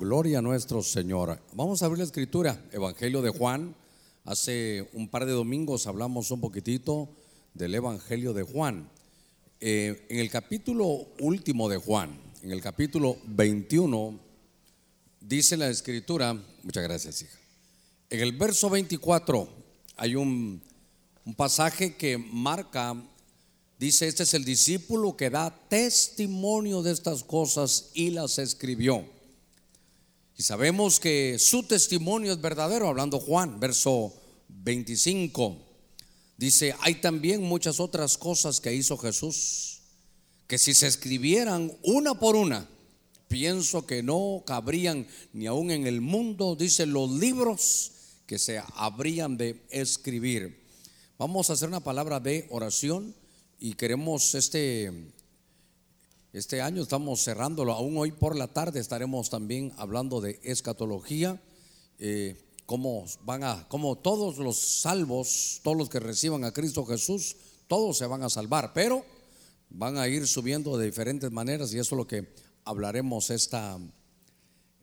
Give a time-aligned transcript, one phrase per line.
[0.00, 1.38] Gloria a nuestro Señor.
[1.52, 3.76] Vamos a abrir la escritura, Evangelio de Juan.
[4.24, 7.10] Hace un par de domingos hablamos un poquitito
[7.52, 8.88] del Evangelio de Juan.
[9.60, 14.18] Eh, en el capítulo último de Juan, en el capítulo 21,
[15.20, 16.32] dice la escritura,
[16.62, 17.38] muchas gracias hija,
[18.08, 19.50] en el verso 24
[19.96, 20.62] hay un,
[21.26, 22.96] un pasaje que marca,
[23.78, 29.19] dice, este es el discípulo que da testimonio de estas cosas y las escribió.
[30.40, 34.14] Y sabemos que su testimonio es verdadero, hablando Juan, verso
[34.48, 35.54] 25.
[36.38, 39.82] Dice, hay también muchas otras cosas que hizo Jesús,
[40.46, 42.66] que si se escribieran una por una,
[43.28, 47.92] pienso que no cabrían ni aún en el mundo, dice, los libros
[48.24, 50.64] que se habrían de escribir.
[51.18, 53.14] Vamos a hacer una palabra de oración
[53.58, 55.12] y queremos este
[56.32, 61.40] este año estamos cerrándolo, aún hoy por la tarde estaremos también hablando de escatología,
[61.98, 67.36] eh, cómo van a, cómo todos los salvos, todos los que reciban a Cristo Jesús,
[67.66, 69.04] todos se van a salvar, pero
[69.70, 72.32] van a ir subiendo de diferentes maneras y eso es lo que
[72.64, 73.76] hablaremos esta,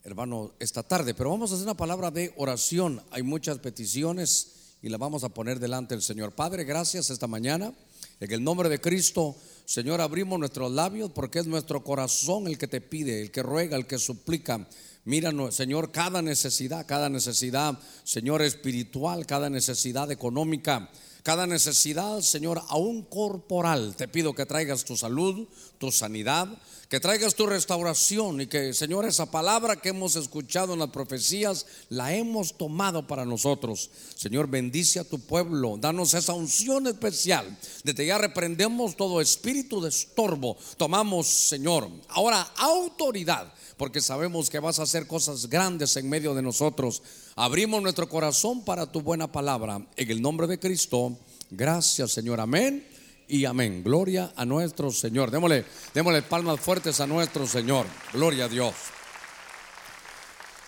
[0.04, 1.14] hermano, esta tarde.
[1.14, 3.02] Pero vamos a hacer una palabra de oración.
[3.12, 6.34] Hay muchas peticiones y las vamos a poner delante del Señor.
[6.34, 7.74] Padre, gracias esta mañana.
[8.20, 9.36] En el nombre de Cristo,
[9.68, 13.76] Señor, abrimos nuestros labios porque es nuestro corazón el que te pide, el que ruega,
[13.76, 14.66] el que suplica.
[15.04, 20.90] Mira, Señor, cada necesidad, cada necesidad, Señor, espiritual, cada necesidad económica,
[21.22, 23.94] cada necesidad, Señor, aún corporal.
[23.98, 26.48] Te pido que traigas tu salud, tu sanidad,
[26.90, 31.66] que traigas tu restauración y que, Señor, esa palabra que hemos escuchado en las profecías,
[31.90, 33.90] la hemos tomado para nosotros.
[34.16, 37.58] Señor, bendice a tu pueblo, danos esa unción especial.
[37.84, 40.56] Desde ya reprendemos todo espíritu de estorbo.
[40.78, 46.42] Tomamos, Señor, ahora autoridad, porque sabemos que vas a hacer cosas grandes en medio de
[46.42, 47.04] nosotros.
[47.36, 49.86] Abrimos nuestro corazón para tu buena palabra.
[49.98, 51.18] En el nombre de Cristo,
[51.52, 52.40] gracias, Señor.
[52.40, 52.97] Amén
[53.28, 53.84] y amén.
[53.84, 55.32] Gloria a nuestro Señor.
[55.32, 57.86] Démosle, démosle palmas fuertes a nuestro Señor.
[58.14, 58.74] Gloria a Dios.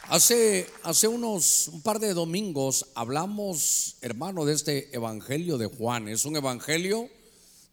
[0.09, 6.07] Hace, hace unos un par de domingos hablamos, hermano, de este evangelio de Juan.
[6.07, 7.09] Es un evangelio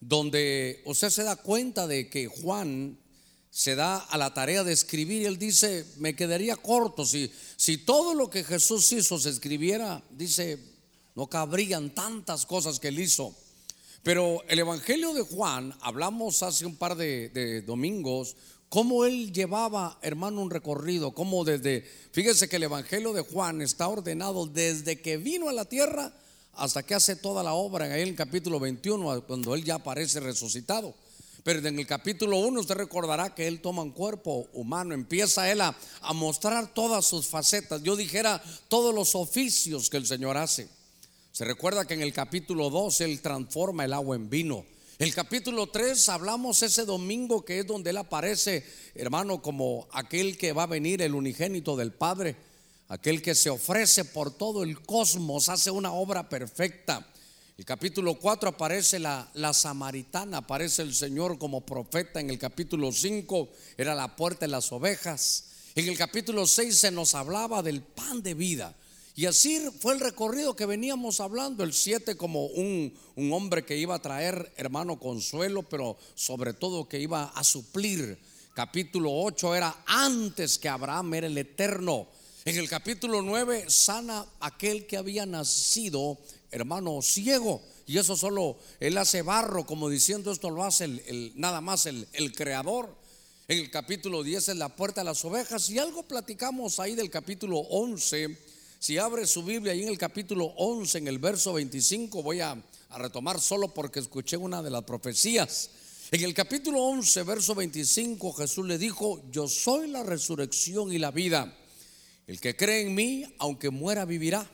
[0.00, 2.98] donde usted se da cuenta de que Juan
[3.50, 8.12] se da a la tarea de escribir él dice, me quedaría corto si, si todo
[8.12, 10.58] lo que Jesús hizo se escribiera, dice,
[11.14, 13.34] no cabrían tantas cosas que él hizo.
[14.06, 18.37] Pero el Evangelio de Juan, hablamos hace un par de, domingos,
[18.69, 23.89] cómo él llevaba, hermano, un recorrido, cómo desde, fíjese que el Evangelio de Juan está
[23.89, 26.12] ordenado desde que vino a la tierra
[26.53, 30.95] hasta que hace toda la obra, en el capítulo 21, cuando él ya aparece resucitado.
[31.43, 35.61] Pero en el capítulo 1 usted recordará que él toma un cuerpo humano, empieza él
[35.62, 40.75] a, a mostrar todas sus facetas, yo dijera todos los oficios que el Señor hace.
[41.36, 44.64] Se recuerda que en el capítulo 2 Él transforma el agua en vino.
[44.98, 48.64] El capítulo 3 hablamos ese domingo que es donde Él aparece,
[48.94, 52.36] hermano, como aquel que va a venir, el unigénito del Padre,
[52.88, 57.06] aquel que se ofrece por todo el cosmos, hace una obra perfecta.
[57.58, 62.18] El capítulo 4 aparece la, la, samaritana, aparece el Señor como profeta.
[62.18, 65.48] En el capítulo 5 era la puerta de las ovejas.
[65.74, 68.74] En el capítulo 6 se nos hablaba del pan de vida.
[69.19, 73.78] Y así fue el recorrido que veníamos hablando, el 7 como un, un, hombre que
[73.78, 78.19] iba a traer, hermano, consuelo, pero sobre todo que iba a suplir.
[78.53, 82.06] Capítulo 8 era antes que Abraham era el eterno.
[82.44, 86.19] En el capítulo 9 sana aquel que había nacido,
[86.50, 87.62] hermano, ciego.
[87.87, 92.06] Y eso solo él hace barro, como diciendo esto lo hace el, nada más el,
[92.12, 92.94] el creador.
[93.48, 95.71] En el capítulo 10 es la puerta de las ovejas.
[95.71, 98.46] Y algo platicamos ahí del capítulo 11
[98.86, 102.56] si abre su Biblia ahí en el capítulo 11, en el verso 25, voy a,
[102.97, 105.70] retomar solo porque escuché una de las profecías.
[106.12, 111.10] En el capítulo 11, verso 25, Jesús le dijo, yo soy la resurrección y la
[111.10, 111.52] vida.
[112.28, 114.48] El que cree en mí, aunque muera, vivirá.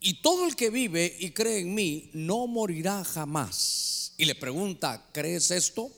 [0.00, 4.14] Y todo el que vive y cree en mí, no morirá jamás.
[4.16, 5.90] Y le pregunta, ¿crees esto?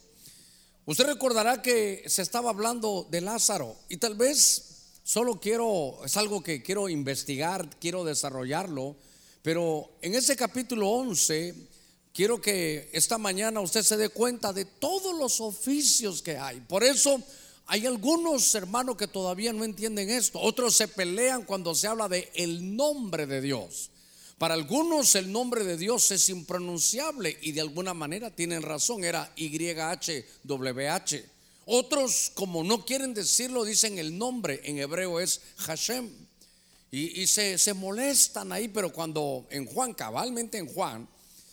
[0.86, 4.69] Usted recordará que se estaba hablando de Lázaro y tal vez
[5.12, 8.94] Solo quiero, es algo que quiero investigar, quiero desarrollarlo,
[9.42, 11.52] pero en ese capítulo 11
[12.14, 16.60] quiero que esta mañana usted se dé cuenta de todos los oficios que hay.
[16.60, 17.20] Por eso
[17.66, 22.30] hay algunos hermanos que todavía no entienden esto, otros se pelean cuando se habla de
[22.34, 23.90] el nombre de Dios.
[24.38, 29.34] Para algunos el nombre de Dios es impronunciable y de alguna manera tienen razón, era
[29.34, 31.39] YHWH.
[31.66, 34.60] Otros, como no quieren decirlo, dicen el nombre.
[34.64, 36.10] En hebreo es Hashem.
[36.92, 41.08] Y, se, se molestan ahí, pero cuando en Juan, cabalmente en Juan,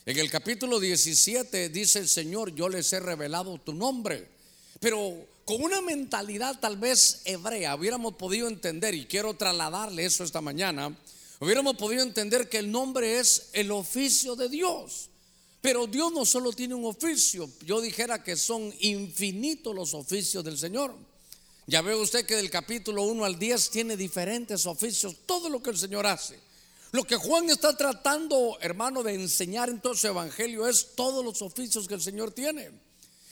[0.07, 4.27] en el capítulo 17 dice el Señor, yo les he revelado tu nombre.
[4.79, 10.41] Pero con una mentalidad tal vez hebrea hubiéramos podido entender, y quiero trasladarle eso esta
[10.41, 10.97] mañana,
[11.39, 15.09] hubiéramos podido entender que el nombre es el oficio de Dios.
[15.61, 20.57] Pero Dios no solo tiene un oficio, yo dijera que son infinitos los oficios del
[20.57, 20.95] Señor.
[21.65, 25.71] Ya ve usted que del capítulo 1 al 10 tiene diferentes oficios, todo lo que
[25.71, 26.39] el Señor hace.
[26.91, 31.41] Lo que Juan está tratando, hermano, de enseñar en todo su evangelio es todos los
[31.41, 32.71] oficios que el Señor tiene.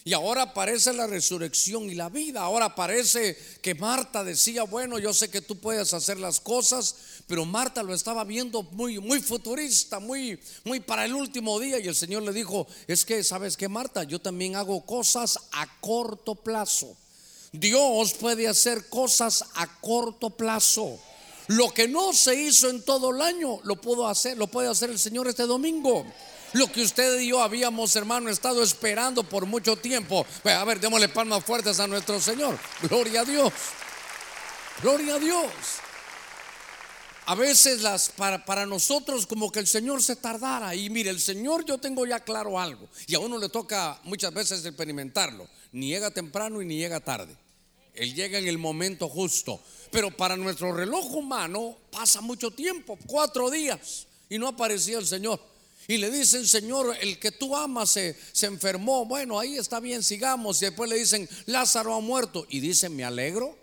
[0.07, 2.41] Y ahora aparece la resurrección y la vida.
[2.41, 7.43] Ahora parece que Marta decía, bueno, yo sé que tú puedes hacer las cosas, pero
[7.43, 11.79] Marta lo estaba viendo muy, muy futurista, muy, muy para el último día.
[11.79, 14.03] Y el Señor le dijo, es que, ¿sabes qué, Marta?
[14.03, 16.95] Yo también hago cosas a corto plazo.
[17.51, 20.99] Dios puede hacer cosas a corto plazo.
[21.47, 24.91] Lo que no se hizo en todo el año, lo puedo hacer, lo puede hacer
[24.91, 26.05] el Señor este domingo.
[26.55, 30.25] Lo que usted y yo habíamos, hermano, estado esperando por mucho tiempo.
[30.45, 32.57] A ver, démosle palmas fuertes a nuestro Señor.
[32.81, 33.51] Gloria a Dios.
[34.81, 35.51] Gloria a Dios.
[37.25, 41.19] A veces las para, para, nosotros como que el Señor se tardara y mire, el
[41.19, 45.49] Señor yo tengo ya claro algo y a uno le toca muchas veces experimentarlo.
[45.73, 47.35] Ni llega temprano y ni llega tarde.
[47.93, 49.59] Él llega en el momento justo.
[49.91, 55.54] Pero para nuestro reloj humano pasa mucho tiempo, cuatro días, y no aparecía el Señor.
[55.87, 59.05] Y le dicen, Señor, el que tú amas se, se, enfermó.
[59.05, 60.61] Bueno, ahí está bien, sigamos.
[60.61, 62.45] Y después le dicen, Lázaro ha muerto.
[62.49, 63.55] Y dice, me alegro.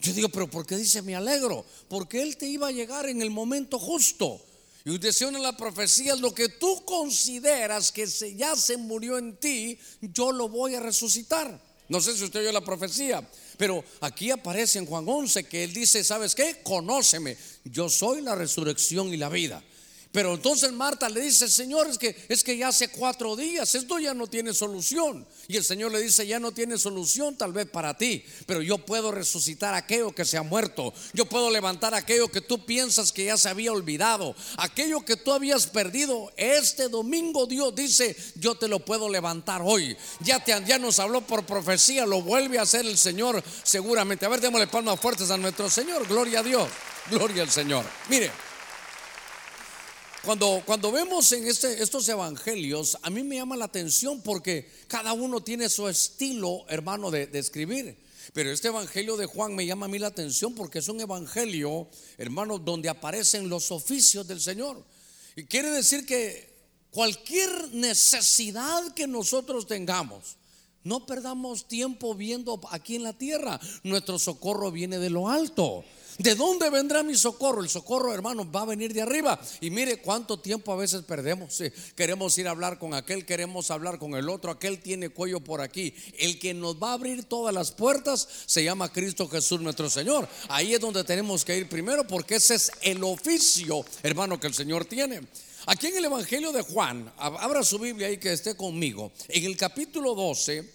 [0.00, 1.64] Yo digo, pero ¿por qué dice me alegro?
[1.88, 4.40] Porque Él te iba a llegar en el momento justo.
[4.84, 8.06] Y usted en la profecía, lo que tú consideras que
[8.36, 11.60] ya se murió en ti, yo lo voy a resucitar.
[11.88, 15.72] No sé si usted oyó la profecía, pero aquí aparece en Juan 11 que Él
[15.72, 16.60] dice, ¿sabes qué?
[16.62, 19.62] Conóceme, yo soy la resurrección y la vida.
[20.10, 23.98] Pero entonces Marta le dice, Señor, es que, es que ya hace cuatro días, esto
[23.98, 25.26] ya no tiene solución.
[25.48, 28.78] Y el Señor le dice, ya no tiene solución tal vez para ti, pero yo
[28.78, 30.94] puedo resucitar aquello que se ha muerto.
[31.12, 34.34] Yo puedo levantar aquello que tú piensas que ya se había olvidado.
[34.56, 36.32] Aquello que tú habías perdido.
[36.36, 39.94] Este domingo Dios dice, yo te lo puedo levantar hoy.
[40.20, 44.24] Ya, te, ya nos habló por profecía, lo vuelve a hacer el Señor seguramente.
[44.24, 46.08] A ver, démosle palmas fuertes a nuestro Señor.
[46.08, 46.68] Gloria a Dios.
[47.10, 47.84] Gloria al Señor.
[48.08, 48.47] Mire.
[50.28, 55.14] Cuando, cuando vemos en este, estos evangelios, a mí me llama la atención porque cada
[55.14, 57.96] uno tiene su estilo, hermano, de, de escribir.
[58.34, 61.88] Pero este evangelio de Juan me llama a mí la atención porque es un evangelio,
[62.18, 64.84] hermano, donde aparecen los oficios del Señor.
[65.34, 66.54] Y quiere decir que
[66.90, 70.36] cualquier necesidad que nosotros tengamos,
[70.84, 73.58] no perdamos tiempo viendo aquí en la tierra.
[73.82, 75.86] Nuestro socorro viene de lo alto.
[76.18, 77.62] ¿De dónde vendrá mi socorro?
[77.62, 79.40] El socorro, hermano, va a venir de arriba.
[79.60, 81.62] Y mire cuánto tiempo a veces perdemos.
[81.94, 85.60] queremos ir a hablar con aquel, queremos hablar con el otro, aquel tiene cuello por
[85.60, 85.94] aquí.
[86.18, 90.28] El que nos va a abrir todas las puertas se llama Cristo Jesús nuestro Señor.
[90.48, 94.54] Ahí es donde tenemos que ir primero porque ese es el oficio, hermano, que el
[94.54, 95.20] Señor tiene.
[95.66, 99.12] Aquí en el Evangelio de Juan, abra su Biblia ahí que esté conmigo.
[99.28, 100.68] En el capítulo 12,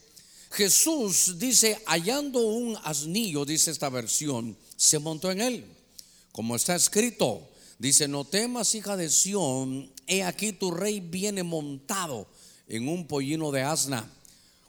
[0.52, 5.66] Jesús dice, hallando un asnillo, dice esta versión, se montó en él.
[6.34, 12.28] Como está escrito, dice, no temas, hija de Sión, he aquí tu rey viene montado
[12.68, 14.12] en un pollino de asna.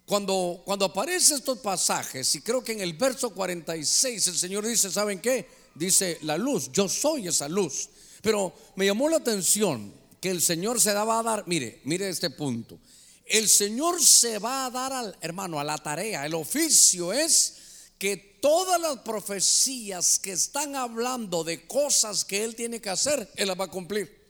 [0.06, 4.88] Cuando, cuando aparecen estos pasajes, y creo que en el verso 46 el Señor dice,
[4.88, 5.48] ¿saben qué?
[5.74, 7.88] Dice, la luz, yo soy esa luz.
[8.22, 12.30] Pero me llamó la atención que el Señor se daba a dar, mire, mire este
[12.30, 12.78] punto.
[13.26, 17.63] El Señor se va a dar al hermano a la tarea, el oficio es
[17.98, 23.48] que todas las profecías que están hablando de cosas que Él tiene que hacer, Él
[23.48, 24.24] las va a cumplir.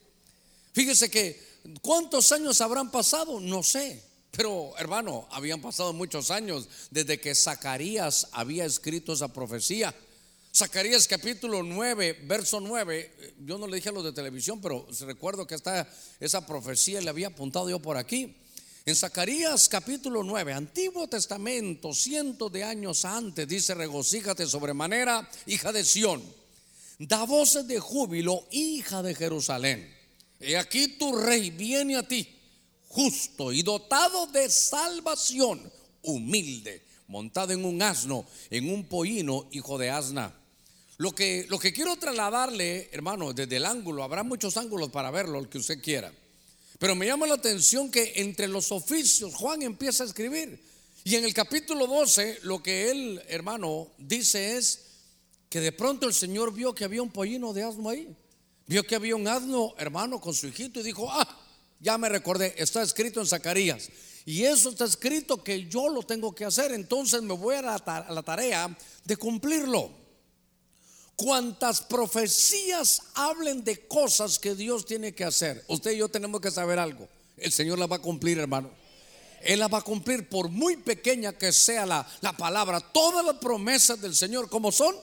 [0.72, 1.40] Fíjese que,
[1.80, 3.40] ¿cuántos años habrán pasado?
[3.40, 4.02] No sé.
[4.30, 9.94] Pero hermano, habían pasado muchos años desde que Zacarías había escrito esa profecía.
[10.56, 15.46] Zacarías capítulo 9, verso 9, yo no le dije a los de televisión, pero recuerdo
[15.46, 15.88] que está
[16.20, 18.36] esa profecía le había apuntado yo por aquí.
[18.86, 25.82] En Zacarías capítulo 9, Antiguo Testamento, cientos de años antes, dice, regocíjate sobremanera, hija de
[25.82, 26.22] Sión,
[26.98, 29.90] da voces de júbilo, hija de Jerusalén.
[30.38, 32.28] Y aquí tu rey viene a ti,
[32.88, 35.72] justo y dotado de salvación,
[36.02, 40.38] humilde, montado en un asno, en un pollino, hijo de asna.
[40.98, 45.38] Lo que, lo que quiero trasladarle, hermano, desde el ángulo, habrá muchos ángulos para verlo,
[45.38, 46.12] el que usted quiera.
[46.78, 50.62] Pero me llama la atención que entre los oficios Juan empieza a escribir.
[51.04, 54.80] Y en el capítulo 12, lo que él, hermano, dice es
[55.48, 58.16] que de pronto el Señor vio que había un pollino de asno ahí.
[58.66, 61.40] Vio que había un asno, hermano, con su hijito y dijo, ah,
[61.80, 63.90] ya me recordé, está escrito en Zacarías.
[64.24, 68.22] Y eso está escrito que yo lo tengo que hacer, entonces me voy a la,
[68.22, 69.90] tarea de cumplirlo.
[71.16, 76.50] Cuantas profecías hablen de cosas que Dios tiene que hacer, usted y yo tenemos que
[76.50, 77.08] saber algo.
[77.36, 78.70] El Señor la va a cumplir, hermano.
[79.42, 82.80] Él la va a cumplir por muy pequeña que sea la, la palabra.
[82.80, 84.96] Todas las promesas del Señor, como son?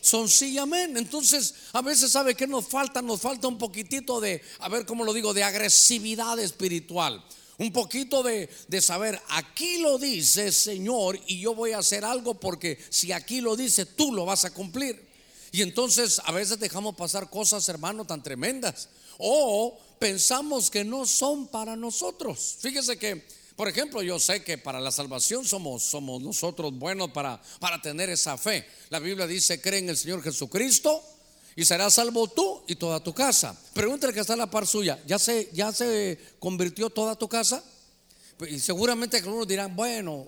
[0.00, 0.96] Son sí y amén.
[0.96, 3.02] Entonces, a veces, ¿sabe que nos falta?
[3.02, 7.22] Nos falta un poquitito de, a ver cómo lo digo, de agresividad espiritual.
[7.58, 12.40] Un poquito de, de saber, aquí lo dice Señor y yo voy a hacer algo
[12.40, 15.09] porque si aquí lo dice, tú lo vas a cumplir.
[15.52, 18.88] Y entonces a veces dejamos pasar cosas, hermano, tan tremendas.
[19.18, 22.56] O pensamos que no son para nosotros.
[22.60, 23.26] Fíjese que
[23.60, 28.08] por ejemplo, yo sé que para la salvación somos, somos nosotros buenos para, para tener
[28.08, 28.66] esa fe.
[28.88, 31.02] La Biblia dice, cree en el Señor Jesucristo
[31.54, 33.54] y serás salvo tú y toda tu casa.
[33.74, 37.62] Pregúntale que está en la par suya, ¿ya se, ya se convirtió toda tu casa?
[38.48, 40.26] Y seguramente algunos dirán, bueno,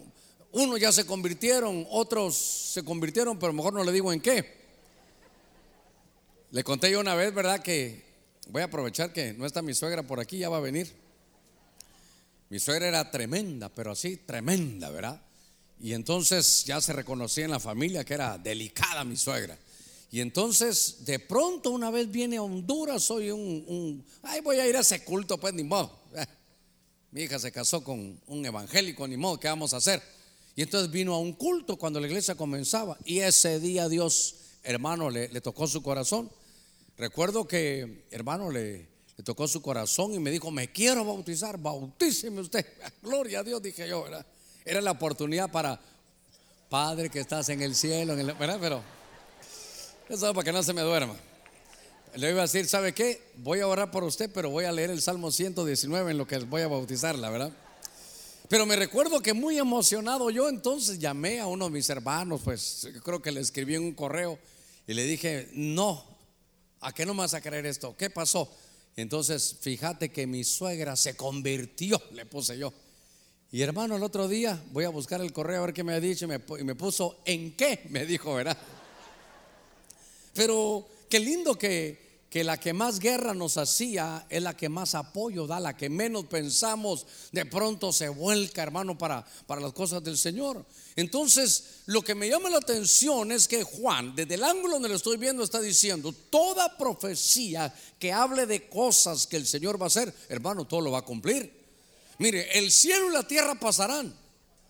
[0.50, 4.61] unos ya se convirtieron, otros se convirtieron, pero mejor no le digo en qué.
[6.52, 7.62] Le conté yo una vez, ¿verdad?
[7.62, 8.04] Que
[8.48, 10.92] voy a aprovechar que no está mi suegra por aquí, ya va a venir.
[12.50, 15.18] Mi suegra era tremenda, pero así tremenda, ¿verdad?
[15.80, 19.58] Y entonces ya se reconocía en la familia que era delicada mi suegra.
[20.10, 24.76] Y entonces de pronto una vez viene a Honduras, soy un, ay voy a ir
[24.76, 26.02] a ese culto, pues ni modo.
[27.12, 30.02] Mi hija se casó con un evangélico, ni modo, ¿qué vamos a hacer?
[30.54, 35.08] Y entonces vino a un culto cuando la iglesia comenzaba y ese día Dios, hermano,
[35.08, 36.30] le tocó su corazón.
[36.98, 38.88] Recuerdo que, hermano, le,
[39.24, 42.66] tocó su corazón y me dijo, me quiero bautizar, bautíceme usted.
[43.02, 44.26] Gloria a Dios, dije yo, ¿verdad?
[44.64, 45.80] Era la oportunidad para,
[46.72, 48.56] Padre que estás en el cielo, en ¿verdad?
[48.58, 48.82] Pero,
[50.08, 51.14] eso para que no se me duerma.
[52.14, 53.30] Le iba a decir, ¿sabe qué?
[53.36, 56.38] Voy a orar por usted, pero voy a leer el Salmo 119 en lo que
[56.38, 57.52] voy a bautizarla, ¿verdad?
[58.48, 62.88] Pero me recuerdo que muy emocionado yo entonces llamé a uno de mis hermanos, pues
[63.04, 64.38] creo que le escribí en un correo
[64.86, 66.02] y le dije, no,
[66.82, 67.96] ¿a qué no me vas a creer esto?
[67.96, 68.50] ¿Qué pasó?
[68.96, 72.72] Entonces, fíjate que mi suegra se convirtió, le puse yo.
[73.50, 76.00] Y hermano, el otro día voy a buscar el correo a ver qué me ha
[76.00, 78.56] dicho y me, y me puso en qué, me dijo, ¿verdad?
[80.34, 84.94] Pero qué lindo que, que la que más guerra nos hacía es la que más
[84.94, 90.02] apoyo da, la que menos pensamos, de pronto se vuelca, hermano, para, para las cosas
[90.02, 90.64] del Señor.
[90.96, 94.94] Entonces, lo que me llama la atención es que Juan, desde el ángulo donde lo
[94.94, 99.88] estoy viendo, está diciendo, toda profecía que hable de cosas que el Señor va a
[99.88, 101.52] hacer, hermano, todo lo va a cumplir.
[102.16, 104.10] Mire, el cielo y la tierra pasarán,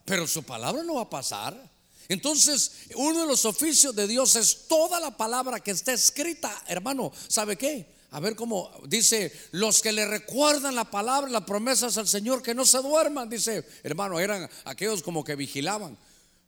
[0.05, 1.71] pero su palabra no va a pasar.
[2.13, 7.11] Entonces, uno de los oficios de Dios es toda la palabra que está escrita, hermano.
[7.27, 7.87] ¿Sabe qué?
[8.11, 12.55] A ver cómo dice, los que le recuerdan la palabra, las promesas al Señor, que
[12.55, 15.97] no se duerman, dice, hermano, eran aquellos como que vigilaban.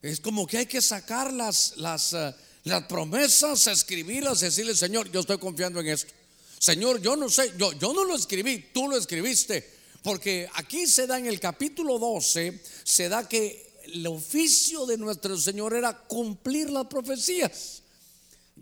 [0.03, 5.21] Es como que hay que sacar las, las, eh, las promesas, escribirlas, decirle, Señor, yo
[5.21, 6.13] estoy confiando en esto.
[6.59, 9.67] Señor, yo no sé, yo, yo no lo escribí, tú lo escribiste.
[10.03, 15.37] Porque aquí se da en el capítulo 12, se da que el oficio de nuestro
[15.37, 17.83] Señor era cumplir las profecías.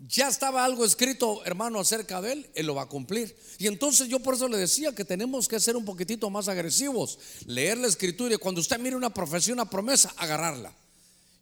[0.08, 3.36] Ya estaba algo escrito, hermano, acerca de él, él lo va a cumplir.
[3.58, 7.18] Y entonces yo por eso le decía que tenemos que ser un poquitito más agresivos,
[7.46, 10.74] leer la escritura y cuando usted mire una profecía, una promesa, agarrarla.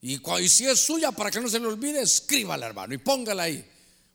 [0.02, 3.64] Y, si es suya, para que no se le olvide, escríbala, hermano, y póngala ahí.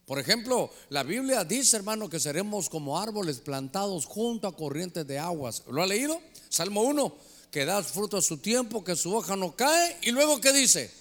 [0.05, 5.17] Por ejemplo, la Biblia dice, hermano, que seremos como árboles plantados junto a corrientes de
[5.17, 5.63] aguas.
[5.69, 6.21] ¿Lo ha leído?
[6.49, 9.97] Salmo 1 que da fruto a su tiempo, que su hoja no cae.
[10.01, 10.91] Y luego, ¿qué dice?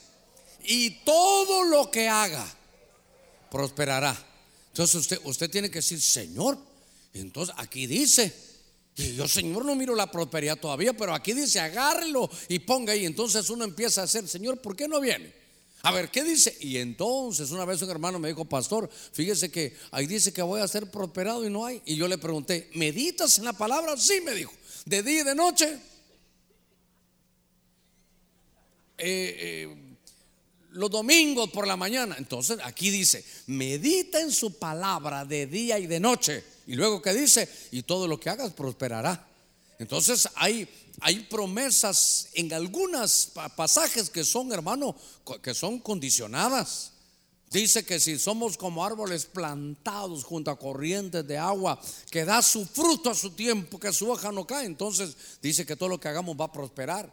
[0.65, 2.47] Y todo lo que haga
[3.50, 4.17] prosperará.
[4.69, 6.59] Entonces usted, usted tiene que decir, Señor,
[7.15, 8.33] entonces aquí dice,
[8.97, 13.07] y yo, Señor, no miro la prosperidad todavía, pero aquí dice, agárrelo y ponga ahí.
[13.07, 15.33] Entonces uno empieza a hacer, Señor, ¿por qué no viene?
[15.83, 16.57] A ver, ¿qué dice?
[16.61, 20.61] Y entonces una vez un hermano me dijo, pastor, fíjese que ahí dice que voy
[20.61, 21.81] a ser prosperado y no hay.
[21.85, 23.97] Y yo le pregunté, ¿meditas en la palabra?
[23.97, 24.53] Sí, me dijo.
[24.85, 25.79] De día y de noche.
[28.99, 29.37] Eh,
[29.69, 29.87] eh,
[30.76, 32.17] los domingos por la mañana.
[32.19, 36.45] Entonces aquí dice, medita en su palabra de día y de noche.
[36.67, 39.26] Y luego que dice, y todo lo que hagas prosperará.
[39.79, 40.69] Entonces hay,
[41.00, 44.97] hay promesas en algunos pasajes que son, hermano,
[45.43, 46.93] que son condicionadas.
[47.50, 52.67] Dice que si somos como árboles plantados junto a corrientes de agua, que da su
[52.67, 56.09] fruto a su tiempo, que su hoja no cae, entonces dice que todo lo que
[56.09, 57.11] hagamos va a prosperar.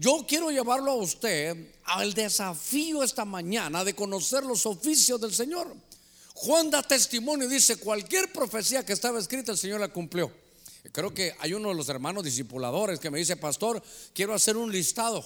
[0.00, 5.76] Yo quiero llevarlo a usted al desafío esta mañana de conocer los oficios del Señor.
[6.32, 10.32] Juan da testimonio y dice, cualquier profecía que estaba escrita el Señor la cumplió.
[10.90, 13.82] Creo que hay uno de los hermanos discipuladores que me dice, pastor,
[14.14, 15.22] quiero hacer un listado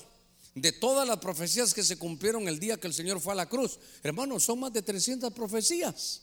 [0.57, 3.49] de todas las profecías que se cumplieron el día que el Señor fue a la
[3.49, 3.79] cruz.
[4.03, 6.23] Hermano, son más de 300 profecías.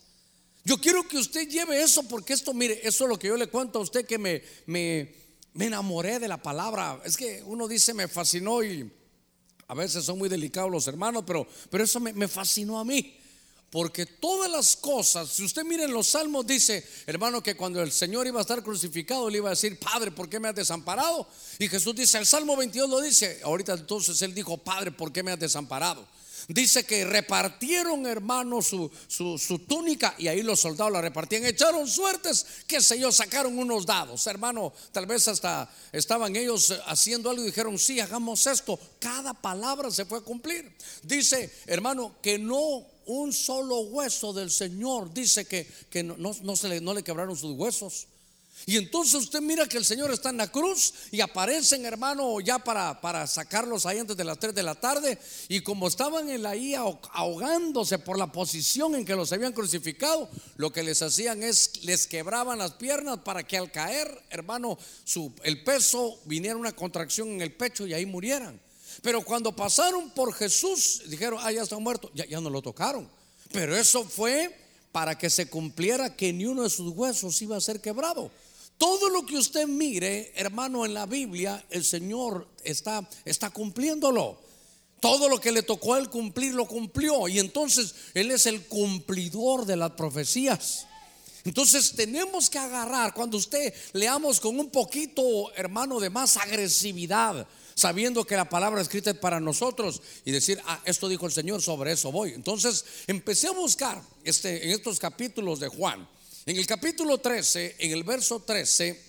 [0.65, 3.47] Yo quiero que usted lleve eso porque esto, mire, eso es lo que yo le
[3.47, 5.15] cuento a usted que me, me,
[5.53, 7.01] me enamoré de la palabra.
[7.05, 8.91] Es que uno dice me fascinó y
[9.67, 13.17] a veces son muy delicados los hermanos, pero, pero eso me, me fascinó a mí.
[13.71, 17.93] Porque todas las cosas, si usted mira en los salmos, dice, hermano, que cuando el
[17.93, 21.25] Señor iba a estar crucificado, le iba a decir, Padre, ¿por qué me has desamparado?
[21.57, 25.23] Y Jesús dice, el Salmo 22 lo dice, ahorita entonces él dijo, Padre, ¿por qué
[25.23, 26.05] me has desamparado?
[26.47, 31.45] Dice que repartieron, hermano, su, su, túnica y ahí los soldados la repartían.
[31.45, 34.25] Echaron suertes, qué sé yo, sacaron unos dados.
[34.27, 38.79] Hermano, tal vez hasta estaban ellos haciendo algo y dijeron, sí, hagamos esto.
[38.99, 40.71] Cada palabra se fue a cumplir.
[41.03, 45.13] Dice, hermano, que no un solo hueso del Señor.
[45.13, 48.07] Dice que, que no, no, se le, no le quebraron sus huesos.
[48.65, 52.59] Y entonces usted mira que el Señor está en la cruz y aparecen, hermano, ya
[52.59, 55.17] para, para sacarlos ahí antes de las 3 de la tarde.
[55.47, 56.81] Y como estaban en la IA
[57.13, 62.05] ahogándose por la posición en que los habían crucificado, lo que les hacían es les
[62.05, 67.41] quebraban las piernas para que al caer, hermano, su, el peso viniera una contracción en
[67.41, 68.61] el pecho y ahí murieran.
[69.01, 73.09] Pero cuando pasaron por Jesús, dijeron, ah, ya está muerto, ya, ya no lo tocaron.
[73.51, 74.60] Pero eso fue
[74.91, 78.31] para que se cumpliera que ni uno de sus huesos iba a ser quebrado.
[78.77, 84.39] Todo lo que usted mire, hermano, en la Biblia, el Señor está, está cumpliéndolo.
[84.99, 87.27] Todo lo que le tocó a él cumplir, lo cumplió.
[87.27, 90.85] Y entonces Él es el cumplidor de las profecías.
[91.43, 98.25] Entonces tenemos que agarrar, cuando usted leamos con un poquito, hermano, de más agresividad, sabiendo
[98.25, 101.91] que la palabra escrita es para nosotros y decir, ah, esto dijo el Señor, sobre
[101.91, 102.31] eso voy.
[102.31, 106.07] Entonces empecé a buscar este, en estos capítulos de Juan
[106.45, 108.99] en el capítulo 13, en el verso 13,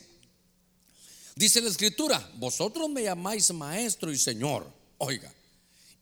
[1.34, 5.32] dice la escritura, vosotros me llamáis maestro y señor, oiga,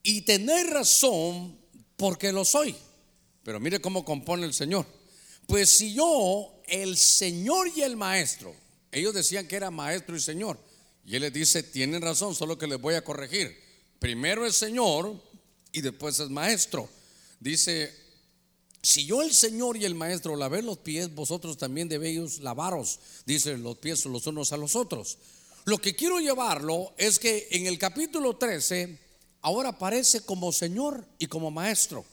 [0.02, 1.56] y tenéis razón
[1.96, 2.74] porque lo soy.
[3.44, 4.86] Pero mire cómo compone el Señor.
[5.46, 8.54] Pues si yo, el Señor y el maestro,
[8.90, 10.58] ellos decían que era maestro y Señor,
[11.10, 13.58] y Él les dice, tienen razón, solo que les voy a corregir.
[13.98, 15.20] Primero es Señor
[15.72, 16.88] y después es maestro.
[17.40, 17.92] Dice
[18.80, 23.58] si yo el Señor y el Maestro lavé los pies, vosotros también debéis lavaros, dice
[23.58, 25.18] los pies los unos a los otros.
[25.64, 28.96] Lo que quiero llevarlo es que en el capítulo 13
[29.42, 32.04] ahora aparece como Señor y como Maestro,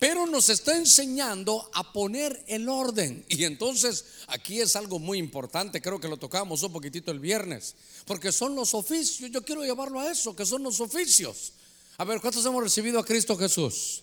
[0.00, 3.22] pero nos está enseñando a poner el orden.
[3.28, 7.76] Y entonces aquí es algo muy importante, creo que lo tocamos un poquitito el viernes,
[8.06, 11.52] porque son los oficios, yo quiero llevarlo a eso, que son los oficios.
[11.98, 14.02] A ver, ¿cuántos hemos recibido a Cristo Jesús?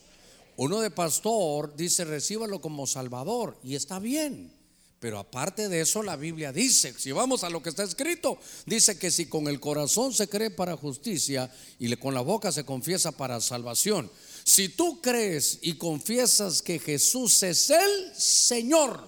[0.56, 4.56] Uno de pastor dice, recíbalo como Salvador, y está bien.
[5.00, 8.98] Pero aparte de eso, la Biblia dice, si vamos a lo que está escrito, dice
[8.98, 13.12] que si con el corazón se cree para justicia y con la boca se confiesa
[13.12, 14.10] para salvación,
[14.48, 19.06] si tú crees y confiesas que Jesús es el Señor,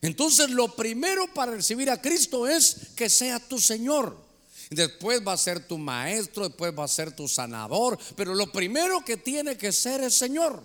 [0.00, 4.16] entonces lo primero para recibir a Cristo es que sea tu Señor.
[4.70, 9.04] Después va a ser tu maestro, después va a ser tu sanador, pero lo primero
[9.04, 10.62] que tiene que ser el Señor.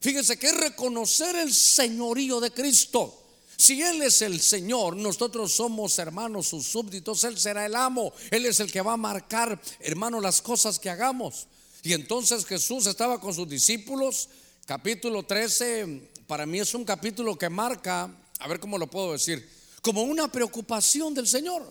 [0.00, 3.22] Fíjese que es reconocer el señorío de Cristo.
[3.56, 8.46] Si Él es el Señor, nosotros somos hermanos, sus súbditos, Él será el amo, Él
[8.46, 11.46] es el que va a marcar, hermano, las cosas que hagamos.
[11.88, 14.28] Y entonces Jesús estaba con sus discípulos,
[14.66, 19.48] capítulo 13, para mí es un capítulo que marca, a ver cómo lo puedo decir,
[19.80, 21.64] como una preocupación del Señor.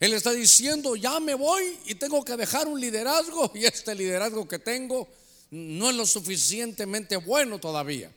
[0.00, 4.48] Él está diciendo, ya me voy y tengo que dejar un liderazgo y este liderazgo
[4.48, 5.06] que tengo
[5.52, 8.10] no es lo suficientemente bueno todavía.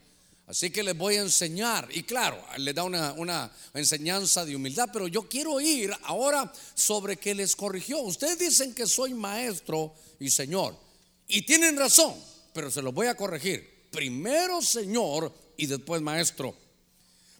[0.48, 1.88] Así que les voy a enseñar.
[1.92, 7.36] Y claro, le da una, enseñanza de humildad, pero yo quiero ir ahora sobre que
[7.36, 8.00] les corrigió.
[8.00, 10.85] Ustedes dicen que soy maestro y señor.
[11.28, 12.16] Y tienen razón,
[12.54, 13.88] pero se los voy a corregir.
[13.92, 16.56] Primero señor y después maestro.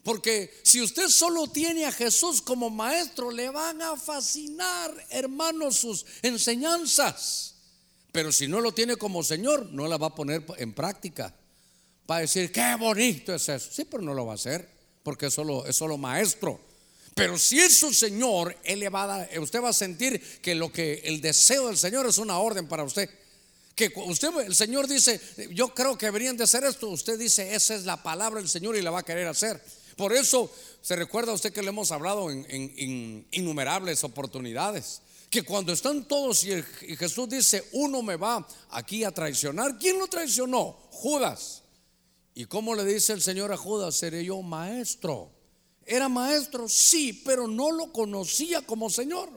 [0.02, 6.06] Porque si usted solo tiene a Jesús como maestro, le van a fascinar, hermanos, sus
[6.22, 7.56] enseñanzas.
[8.12, 11.34] Pero si no lo tiene como Señor, no la va a poner en práctica.
[12.08, 13.68] Va a decir, qué bonito es eso.
[13.72, 14.68] Sí, pero no lo va a hacer,
[15.02, 16.60] porque es solo, es solo maestro.
[17.14, 20.54] Pero si es su Señor, Él le va a dar, usted va a sentir que
[20.54, 23.10] lo que el deseo del Señor es una orden para usted.
[23.76, 25.20] Que usted, el Señor dice,
[25.52, 26.88] yo creo que deberían de hacer esto.
[26.88, 29.62] Usted dice, esa es la palabra del Señor y la va a querer hacer.
[29.96, 36.06] Por eso se recuerda usted que le hemos hablado en innumerables oportunidades que cuando están
[36.06, 40.78] todos y, y Jesús dice, uno me va aquí a traicionar, ¿quién lo traicionó?
[40.90, 41.62] Judas.
[42.34, 43.94] ¿Y cómo le dice el Señor a Judas?
[43.96, 45.30] Seré yo maestro.
[45.84, 49.28] Era maestro, sí, pero no lo conocía como Señor.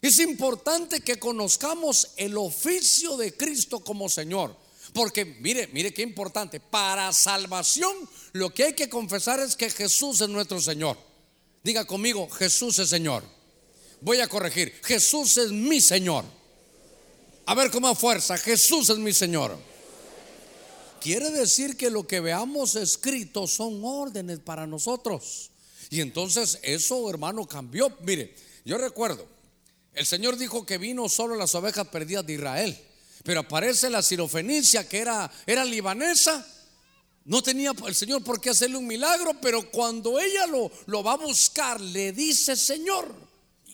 [0.00, 4.56] Es importante que conozcamos el oficio de Cristo como Señor.
[4.92, 6.60] Porque mire, mire qué importante.
[6.60, 7.94] Para salvación
[8.32, 10.96] lo que hay que confesar es que Jesús es nuestro Señor.
[11.62, 13.24] Diga conmigo, Jesús es Señor.
[14.00, 16.24] Voy a corregir, Jesús es mi Señor.
[17.46, 19.58] A ver cómo fuerza, Jesús es mi Señor.
[21.00, 25.50] Quiere decir que lo que veamos escrito son órdenes para nosotros.
[25.90, 27.96] Y entonces eso, hermano, cambió.
[28.02, 28.34] Mire,
[28.64, 29.26] yo recuerdo,
[29.98, 32.78] el Señor dijo que vino solo las ovejas perdidas de Israel.
[33.24, 36.46] Pero aparece la sirofenicia que era, era libanesa.
[37.24, 41.12] No tenía el Señor por qué hacerle un milagro, pero cuando ella lo, lo va
[41.12, 43.12] a buscar, le dice Señor.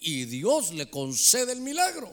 [0.00, 2.10] Y Dios le concede el milagro.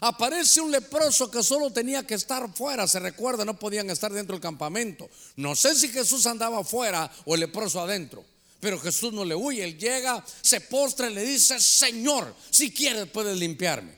[0.00, 4.34] Aparece un leproso que solo tenía que estar fuera, se recuerda, no podían estar dentro
[4.34, 5.08] del campamento.
[5.36, 8.24] No sé si Jesús andaba afuera o el leproso adentro,
[8.64, 13.06] pero Jesús no le huye, él llega, se postra y le dice, Señor, si quieres
[13.10, 13.92] puedes limpiarme.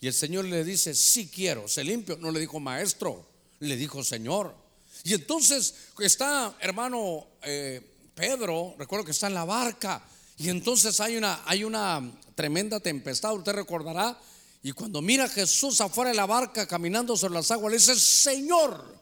[0.00, 2.16] Y el Señor le dice, si quiero, se limpio.
[2.18, 3.26] No le dijo maestro,
[3.58, 4.54] le dijo Señor.
[5.02, 7.80] Y entonces está, hermano eh,
[8.14, 10.06] Pedro, recuerdo que está en la barca.
[10.38, 14.16] Y entonces hay una, hay una tremenda tempestad, usted recordará.
[14.62, 17.96] Y cuando mira a Jesús afuera de la barca caminando sobre las aguas, le dice,
[17.96, 18.93] Señor,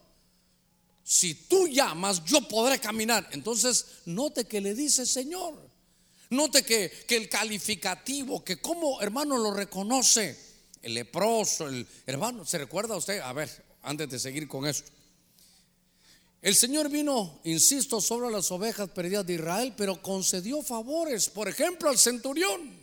[1.04, 3.28] si tú llamas, yo podré caminar.
[3.32, 5.72] Entonces, note que le dice Señor.
[6.30, 10.38] Note que, el calificativo, que como hermano lo reconoce,
[10.80, 13.20] el leproso, el hermano, ¿se recuerda usted?
[13.20, 13.50] A ver,
[13.82, 14.90] antes de seguir con esto.
[16.40, 21.90] El Señor vino, insisto, sobre las ovejas perdidas de Israel, pero concedió favores, por ejemplo,
[21.90, 22.80] al centurión.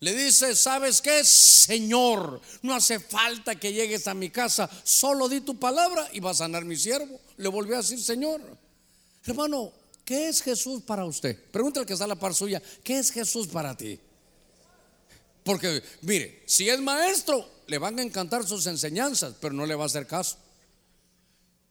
[0.00, 1.24] Le dice, ¿sabes qué?
[1.24, 6.36] Señor, no hace falta que llegues a mi casa, solo di tu palabra y vas
[6.36, 7.20] a sanar mi siervo.
[7.38, 8.40] Le volvió a decir, Señor.
[9.24, 9.72] Hermano,
[10.04, 11.36] ¿qué es Jesús para usted?
[11.50, 13.98] Pregúntale que está a la par suya, ¿qué es Jesús para ti?
[15.42, 19.84] Porque, mire, si es maestro, le van a encantar sus enseñanzas, pero no le va
[19.84, 20.36] a hacer caso.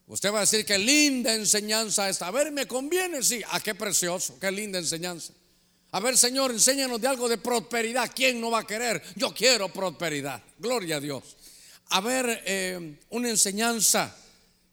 [0.08, 2.28] Usted va a decir que linda enseñanza esta.
[2.28, 3.22] A ver, ¿me conviene?
[3.22, 3.44] Sí.
[3.44, 4.40] ¿A ah, qué precioso?
[4.40, 5.34] Qué linda enseñanza.
[5.92, 8.10] A ver, Señor, enséñanos de algo de prosperidad.
[8.16, 9.02] ¿Quién no va a querer?
[9.16, 10.42] Yo quiero prosperidad.
[10.58, 11.24] Gloria a Dios.
[11.90, 14.16] A ver, eh, una enseñanza.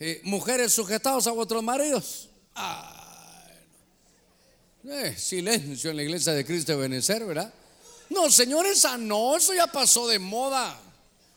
[0.01, 2.29] Eh, mujeres sujetados a vuestros maridos.
[4.89, 7.53] Eh, silencio en la iglesia de Cristo de Benecer, ¿verdad?
[8.11, 10.81] No, Señor, esa no, eso ya pasó de moda.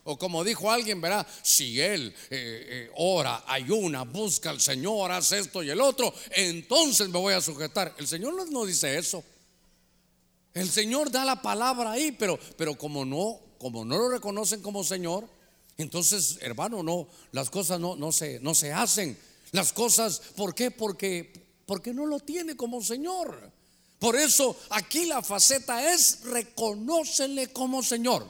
[0.04, 1.26] O como dijo alguien, ¿verdad?
[1.42, 2.14] Si él
[2.96, 7.94] ora, ayuna, busca al Señor, hace esto y el otro, entonces me voy a sujetar.
[7.98, 9.22] El Señor no dice eso.
[10.54, 14.82] El Señor da la palabra ahí, pero, pero como no, como no lo reconocen como
[14.82, 15.28] Señor,
[15.78, 19.16] entonces, hermano, no, las cosas no, no, se, no se hacen.
[19.52, 20.72] Las cosas, ¿por qué?
[20.72, 21.32] Porque,
[21.66, 23.52] porque no lo tiene como Señor.
[24.00, 28.28] Por eso aquí la faceta es reconócele como Señor.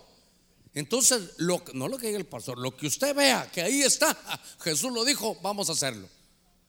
[0.74, 4.16] Entonces, lo, no lo que diga el pastor, lo que usted vea que ahí está,
[4.60, 6.06] Jesús lo dijo, vamos a hacerlo.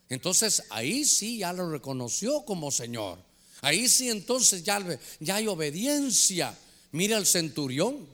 [0.07, 3.19] Entonces ahí sí ya lo reconoció como Señor.
[3.61, 4.83] Ahí sí entonces ya,
[5.19, 6.57] ya hay obediencia.
[6.93, 8.07] Mira el centurión,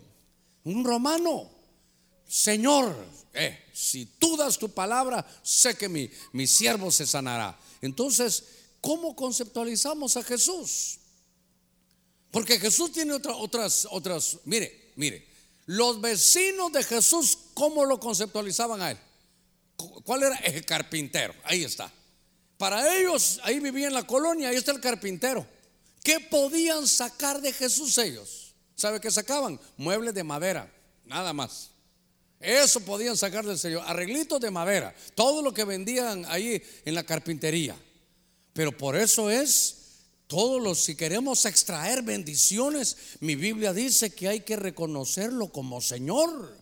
[0.64, 1.55] un romano.
[2.36, 2.94] Señor,
[3.34, 7.58] eh, si tú das tu palabra, sé que mi, mi siervo se sanará.
[7.82, 8.44] Entonces,
[8.82, 10.98] ¿cómo conceptualizamos a Jesús?
[12.32, 15.26] Porque Jesús tiene otras, otras, mire, mire,
[15.66, 18.98] los vecinos de Jesús, ¿cómo lo conceptualizaban a él?
[20.04, 20.36] ¿Cuál era?
[20.40, 21.90] El carpintero, ahí está.
[22.58, 25.48] Para ellos, ahí vivía en la colonia, ahí está el carpintero.
[26.04, 28.54] ¿Qué podían sacar de Jesús ellos?
[28.76, 29.58] ¿Sabe qué sacaban?
[29.78, 30.70] Muebles de madera,
[31.06, 31.72] nada más.
[32.46, 37.04] Eso podían sacar del Señor, arreglitos de madera, todo lo que vendían ahí en la
[37.04, 37.76] carpintería.
[38.54, 39.76] Pero por eso es,
[40.28, 46.56] todos los, si queremos extraer bendiciones, mi Biblia dice que hay que reconocerlo como Señor.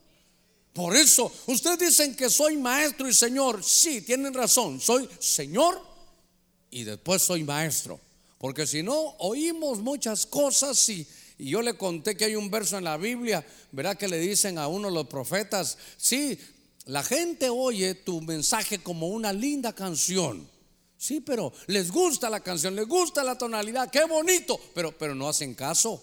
[0.74, 3.64] Por eso, ustedes dicen que soy maestro y señor.
[3.64, 5.80] Sí, tienen razón, soy señor
[6.72, 8.00] y después soy maestro.
[8.40, 11.08] Porque si no, oímos muchas cosas y,
[11.50, 13.98] yo le conté que hay un verso en la Biblia, ¿verdad?
[13.98, 16.38] Que le dicen a uno los profetas, sí,
[16.86, 20.50] la gente oye tu mensaje como una linda canción.
[20.98, 25.28] Sí, pero les gusta la canción, les gusta la tonalidad, qué bonito, pero, pero no
[25.28, 26.02] hacen caso.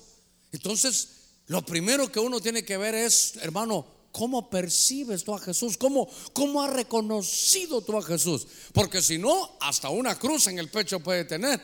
[0.52, 1.08] Entonces,
[1.46, 5.76] lo primero que uno tiene que ver es, hermano, ¿Cómo percibes tú a Jesús?
[5.76, 8.46] ¿Cómo, ¿Cómo has reconocido tú a Jesús?
[8.72, 11.60] Porque si no, hasta una cruz en el pecho puede tener.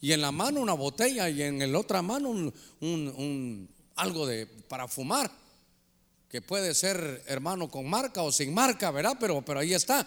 [0.00, 4.88] Y en la mano una botella y en la otra mano un, algo de, para
[4.88, 5.30] fumar.
[6.28, 9.16] que puede ser hermano con marca o sin marca, ¿verdad?
[9.18, 10.06] Pero, pero ahí está.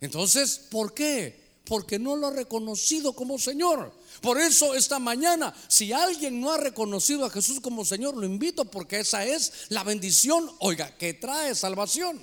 [0.00, 1.40] Entonces, ¿por qué?
[1.64, 3.92] Porque no lo ha reconocido como Señor.
[4.20, 8.64] Por eso esta mañana, si alguien no ha reconocido a Jesús como Señor, lo invito
[8.64, 12.20] porque esa es la bendición, oiga, que trae salvación.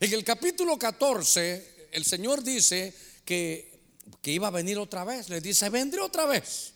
[0.00, 3.69] En el capítulo 14, el Señor dice que,
[4.22, 5.28] que iba a venir otra vez.
[5.28, 6.74] Le dice, vendré otra vez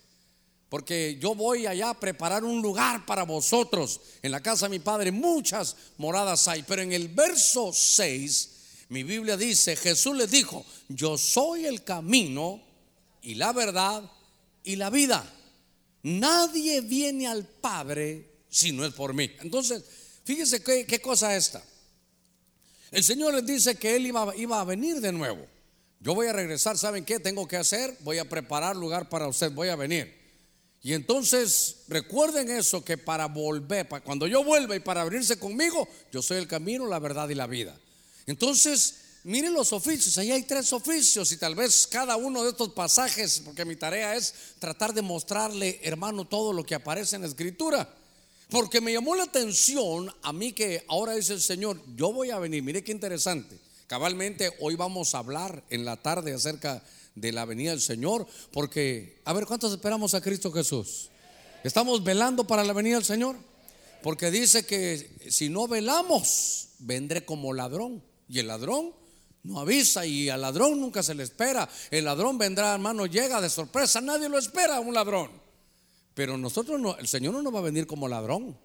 [0.75, 4.01] porque yo voy allá a preparar un lugar para vosotros.
[4.23, 8.51] En la casa de mi padre muchas moradas hay, pero en el verso 6
[8.89, 12.61] mi Biblia dice, Jesús les dijo, yo soy el camino
[13.23, 14.11] y la verdad
[14.65, 15.25] y la vida.
[16.03, 19.31] Nadie viene al Padre si no es por mí.
[19.43, 19.85] Entonces,
[20.25, 21.63] fíjese qué, qué cosa esta.
[22.91, 25.54] El Señor les dice que Él iba a venir de nuevo.
[26.05, 27.97] Yo voy a regresar, ¿saben qué tengo que hacer?
[28.01, 30.15] Voy a preparar lugar para usted, voy a venir.
[30.83, 35.89] Y entonces recuerden eso, que para volver, para cuando yo vuelva y para abrirse conmigo,
[36.13, 37.75] yo soy el camino, la verdad y la vida.
[38.27, 42.75] Entonces, miren los oficios, ahí hay tres oficios y tal vez cada uno de estos
[42.75, 47.29] pasajes, porque mi tarea es tratar de mostrarle, hermano, todo lo que aparece en la
[47.29, 47.89] escritura.
[48.51, 52.39] Porque me llamó la atención a mí que ahora dice el Señor, yo voy a
[52.39, 53.64] venir, mire qué interesante.
[53.87, 56.83] Cabalmente hoy vamos a hablar en la tarde acerca
[57.15, 61.11] de la venida del Señor, porque, a ver, ¿cuántos esperamos a Cristo Jesús?
[61.63, 63.37] ¿Estamos velando para la venida del Señor?
[64.03, 68.03] Porque dice que si no velamos, vendré como ladrón.
[68.29, 68.93] Y el ladrón
[69.43, 71.69] no avisa y al ladrón nunca se le espera.
[71.91, 75.31] El ladrón vendrá, hermano, llega de sorpresa, nadie lo espera, un ladrón.
[76.15, 78.57] Pero nosotros no, el Señor no nos va a venir como ladrón.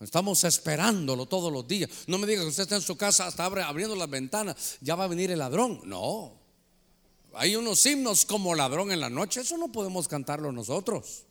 [0.00, 1.90] Estamos esperándolo todos los días.
[2.06, 5.04] No me diga que usted está en su casa, hasta abriendo las ventanas, ya va
[5.04, 5.80] a venir el ladrón.
[5.84, 6.38] No,
[7.34, 11.24] hay unos himnos como ladrón en la noche, eso no podemos cantarlo nosotros.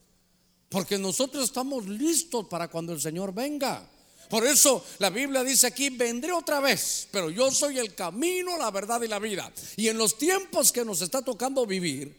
[0.69, 3.89] Porque nosotros estamos listos para cuando el Señor venga.
[4.29, 8.69] Por eso la Biblia dice aquí, vendré otra vez, pero yo soy el camino, la
[8.71, 9.49] verdad y la vida.
[9.77, 12.13] Y en los tiempos que nos está tocando vivir,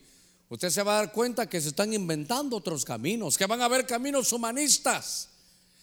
[0.48, 3.66] usted se va a dar cuenta que se están inventando otros caminos, que van a
[3.66, 5.28] haber caminos humanistas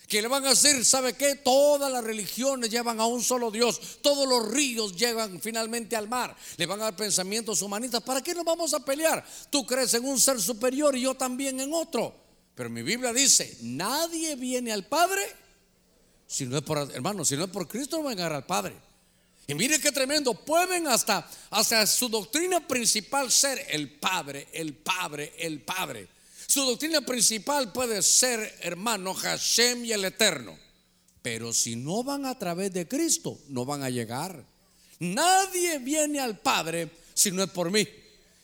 [0.07, 1.35] que le van a hacer, ¿sabe qué?
[1.35, 6.35] Todas las religiones llevan a un solo Dios, todos los ríos llevan finalmente al mar,
[6.57, 9.25] le van a dar pensamientos humanistas, ¿para qué nos vamos a pelear?
[9.49, 12.13] Tú crees en un ser superior y yo también en otro.
[12.53, 15.45] Pero mi Biblia dice, nadie viene al Padre
[16.27, 18.45] si no es por, hermano, si no es por Cristo no van a llegar al
[18.45, 18.75] Padre.
[19.47, 25.33] Y mire qué tremendo, pueden hasta, hasta su doctrina principal ser el Padre, el Padre,
[25.37, 26.07] el Padre.
[26.55, 30.57] Su doctrina principal puede ser, hermano, Hashem y el Eterno.
[31.21, 34.41] Pero si no van a través de Cristo, no van a llegar.
[34.99, 37.85] Nadie viene al Padre si no es por mí.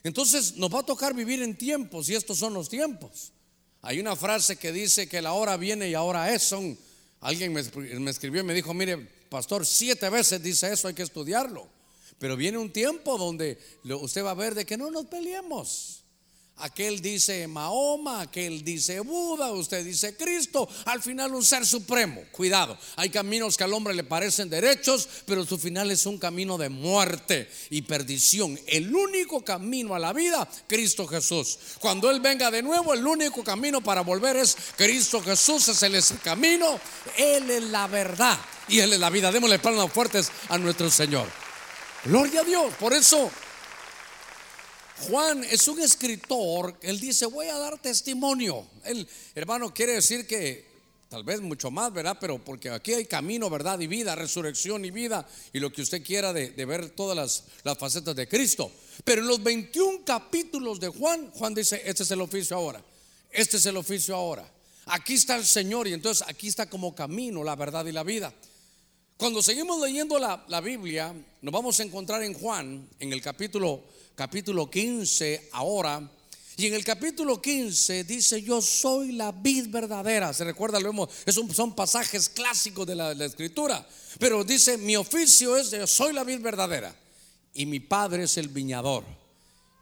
[0.04, 3.32] Entonces nos va a tocar vivir en tiempos y estos son los tiempos.
[3.82, 6.43] Hay una frase que dice que la hora viene y ahora es.
[6.43, 6.78] Son,
[7.21, 7.63] alguien me,
[7.97, 8.97] me escribió y me dijo, mire,
[9.30, 11.65] pastor, siete veces dice eso, hay que estudiarlo.
[12.19, 16.01] Pero viene un tiempo donde usted va a ver de que no nos peleemos.
[16.62, 22.21] Aquel dice Mahoma, aquel dice Buda, usted dice Cristo, al final un ser supremo.
[22.32, 26.58] Cuidado, hay caminos que al hombre le parecen derechos, pero su final es un camino
[26.58, 28.60] de muerte y perdición.
[28.67, 31.58] El único camino a la vida, Cristo Jesús.
[31.80, 36.19] Cuando Él venga de nuevo, el único camino para volver es Cristo Jesús, es el
[36.19, 36.80] camino,
[37.17, 39.32] Él es la verdad y Él es la vida.
[39.32, 41.28] Démosle palmas fuertes a nuestro Señor.
[42.06, 43.30] Gloria a Dios, por eso
[45.10, 48.68] Juan es un escritor, él dice, voy a dar testimonio.
[48.86, 50.70] El hermano quiere decir que
[51.10, 52.18] tal vez mucho más, ¿verdad?
[52.22, 56.04] Pero porque aquí hay camino, verdad y vida, resurrección y vida, y lo que usted
[56.04, 58.72] quiera de, ver todas las, facetas de Cristo.
[59.04, 62.82] Pero en los 21 capítulos de Juan, Juan dice, este es el oficio ahora,
[63.32, 64.50] este es el oficio ahora.
[64.86, 68.34] Aquí está el Señor y entonces aquí está como camino, la verdad y la vida.
[69.18, 73.84] Cuando seguimos leyendo la Biblia, nos vamos a encontrar en Juan, en el capítulo
[74.15, 76.10] capítulo 15 ahora.
[76.58, 80.34] Y en el capítulo 15 dice, yo soy la vid verdadera.
[80.34, 81.10] Se recuerda, lo hemos,
[81.54, 83.88] son pasajes clásicos de la, escritura.
[84.19, 86.95] Pero dice, mi oficio es, yo soy la vid verdadera.
[87.54, 89.04] Y mi padre es el viñador.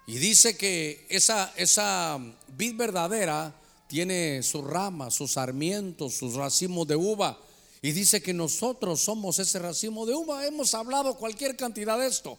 [0.08, 2.20] Y dice que esa, esa
[2.58, 3.54] vid verdadera
[3.88, 7.38] tiene sus ramas, sus sarmientos, sus racimos de uva.
[7.82, 10.46] Y dice que nosotros somos ese racimo de uva.
[10.46, 12.38] Hemos hablado cualquier cantidad de esto.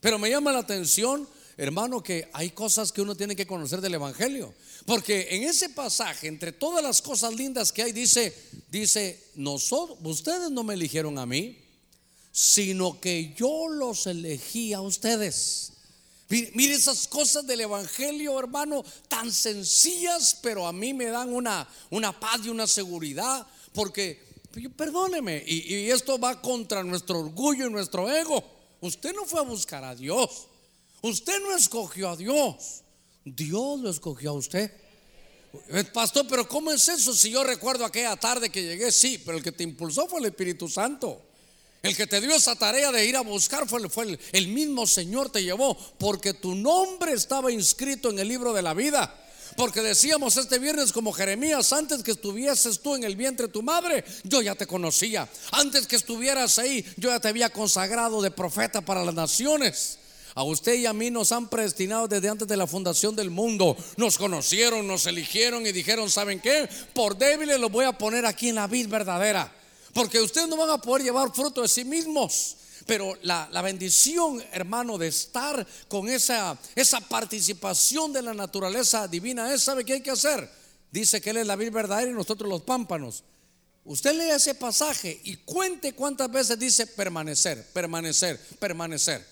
[0.00, 1.28] Pero me llama la atención
[1.62, 4.54] hermano, que hay cosas que uno tiene que conocer del Evangelio.
[4.86, 8.34] Porque en ese pasaje, entre todas las cosas lindas que hay, dice,
[8.70, 11.58] dice, nosotros, ustedes no me eligieron a mí,
[12.32, 15.72] sino que yo los elegí a ustedes.
[16.30, 22.18] Mire esas cosas del Evangelio, hermano, tan sencillas, pero a mí me dan una, una
[22.18, 24.30] paz y una seguridad, porque
[24.76, 28.59] perdóneme, y, y esto va contra nuestro orgullo y nuestro ego.
[28.80, 30.46] Usted no fue a buscar a Dios.
[31.02, 32.82] Usted no escogió a Dios.
[33.24, 34.70] Dios lo escogió a usted.
[35.68, 37.12] Eh, Pastor, pero ¿cómo es eso?
[37.14, 40.26] Si yo recuerdo aquella tarde que llegué, sí, pero el que te impulsó fue el
[40.26, 41.22] Espíritu Santo.
[41.82, 45.30] El que te dio esa tarea de ir a buscar fue, el, el mismo Señor
[45.30, 49.14] te llevó, porque tu nombre estaba inscrito en el libro de la vida.
[49.60, 53.62] Porque decíamos este viernes como Jeremías, antes que estuvieses tú en el vientre de tu
[53.62, 55.28] madre, yo ya te conocía.
[55.52, 59.98] Antes que estuvieras ahí, yo ya te había consagrado de profeta para las naciones.
[60.34, 63.76] A usted y a mí nos han predestinado desde antes de la fundación del mundo.
[63.98, 66.66] Nos conocieron, nos eligieron y dijeron, ¿saben qué?
[66.94, 69.52] Por débiles los voy a poner aquí en la vid verdadera.
[69.92, 72.56] Porque ustedes no van a poder llevar fruto de sí mismos.
[72.86, 79.52] Pero la, la, bendición, hermano, de estar con esa, esa participación de la naturaleza divina
[79.52, 80.50] es, ¿sabe qué hay que hacer?
[80.90, 83.22] Dice que Él es la vid verdadera y nosotros los pámpanos.
[83.84, 89.26] Usted lee ese pasaje y cuente cuántas veces dice permanecer, permanecer, permanecer.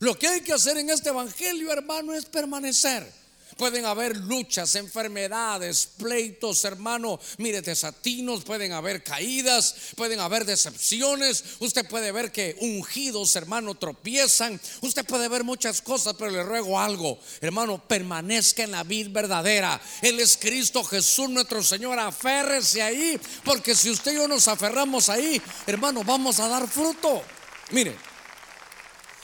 [0.00, 3.10] Lo que hay que hacer en este evangelio, hermano, es permanecer.
[3.56, 7.20] Pueden haber luchas, enfermedades, pleitos, hermano.
[7.38, 11.44] Mire, desatinos, pueden haber caídas, pueden haber decepciones.
[11.60, 14.60] Usted puede ver que ungidos, hermano, tropiezan.
[14.80, 19.80] Usted puede ver muchas cosas, pero le ruego algo, hermano, permanezca en la vida verdadera.
[20.02, 21.98] Él es Cristo Jesús, nuestro Señor.
[21.98, 27.22] Aférrese ahí, porque si usted y yo nos aferramos ahí, hermano, vamos a dar fruto.
[27.70, 27.96] Mire,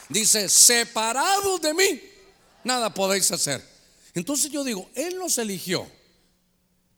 [0.08, 2.00] dice, separados de mí,
[2.62, 3.79] nada podéis hacer.
[4.14, 5.86] Entonces yo digo, Él nos eligió,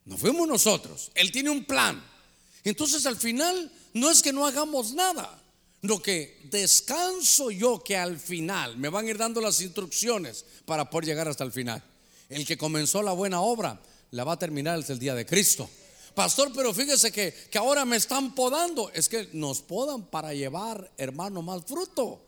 [0.05, 2.03] no fuimos nosotros, Él tiene un plan.
[2.65, 5.43] Entonces al final no es que no hagamos nada,
[5.83, 10.89] lo que descanso yo que al final me van a ir dando las instrucciones para
[10.89, 11.83] poder llegar hasta el final.
[12.29, 13.81] El que comenzó la buena obra
[14.13, 15.69] la va a terminar hasta el día de Cristo.
[16.15, 18.91] Pastor, pero fíjese que, que ahora me están podando.
[18.93, 22.25] Es que nos podan para llevar, hermano, más fruto.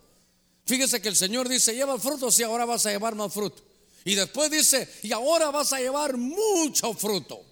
[0.66, 3.62] Fíjese que el Señor dice, lleva fruto, si ahora vas a llevar más fruto.
[4.04, 7.42] Y después dice, y ahora vas a llevar mucho fruto.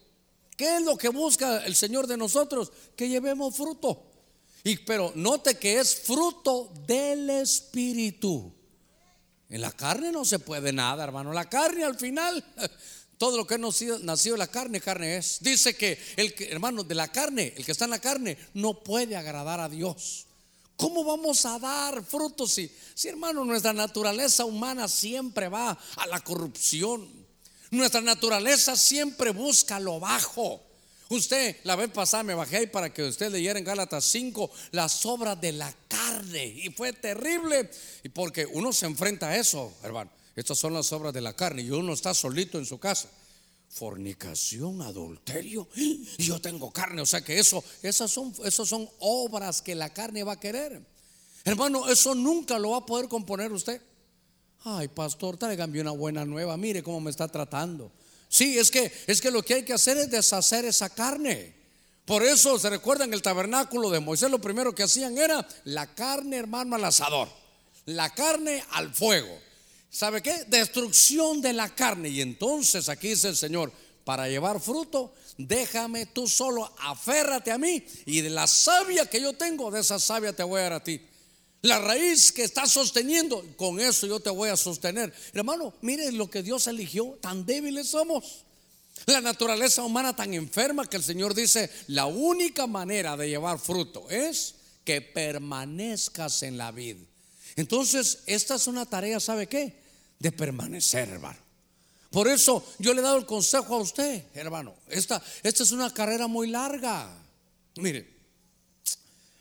[0.56, 2.70] ¿Qué es lo que busca el Señor de nosotros?
[2.94, 4.04] Que llevemos fruto.
[4.64, 8.54] Y pero note que es fruto del Espíritu.
[9.48, 11.32] En la carne no se puede nada, hermano.
[11.32, 12.44] La carne al final,
[13.18, 15.38] todo lo que ha nacido, de la carne, carne es.
[15.40, 19.16] Dice que el hermano, de la carne, el que está en la carne, no puede
[19.16, 20.26] agradar a Dios.
[20.82, 26.18] ¿Cómo vamos a dar frutos si, si, hermano, nuestra naturaleza humana siempre va a la
[26.18, 27.08] corrupción?
[27.70, 30.60] Nuestra naturaleza siempre busca lo bajo.
[31.08, 35.06] Usted, la vez pasada me bajé ahí para que usted leyera en Gálatas 5 las
[35.06, 36.46] obras de la carne.
[36.46, 37.70] Y fue terrible.
[38.02, 40.10] Y porque uno se enfrenta a eso, hermano.
[40.34, 41.62] Estas son las obras de la carne.
[41.62, 43.08] Y uno está solito en su casa
[43.72, 45.66] fornicación, adulterio,
[46.18, 50.22] yo tengo carne, o sea que eso, esas son, esas son obras que la carne
[50.22, 50.82] va a querer.
[51.44, 53.80] Hermano, eso nunca lo va a poder componer usted.
[54.64, 57.90] Ay, pastor, tráigame una buena nueva, mire cómo me está tratando.
[58.28, 61.54] Sí, es que, es que lo que hay que hacer es deshacer esa carne.
[62.04, 65.94] Por eso se recuerda en el tabernáculo de Moisés, lo primero que hacían era la
[65.94, 67.28] carne, hermano, al asador,
[67.86, 69.38] la carne al fuego.
[69.92, 70.44] ¿Sabe qué?
[70.48, 72.08] Destrucción de la carne.
[72.08, 73.70] Y entonces aquí dice el Señor,
[74.04, 79.34] para llevar fruto, déjame tú solo, aférrate a mí y de la savia que yo
[79.34, 80.98] tengo, de esa savia te voy a dar a ti.
[81.60, 85.12] La raíz que está sosteniendo, con eso yo te voy a sostener.
[85.34, 88.46] Hermano, mire lo que Dios eligió, tan débiles somos.
[89.04, 94.08] La naturaleza humana tan enferma que el Señor dice, la única manera de llevar fruto
[94.08, 97.00] es que permanezcas en la vida.
[97.56, 99.81] Entonces, esta es una tarea, ¿sabe qué?
[100.22, 101.38] De permanecer, hermano.
[102.10, 104.74] Por eso yo le he dado el consejo a usted, hermano.
[104.86, 107.10] Esta, esta es una carrera muy larga.
[107.76, 108.08] Mire,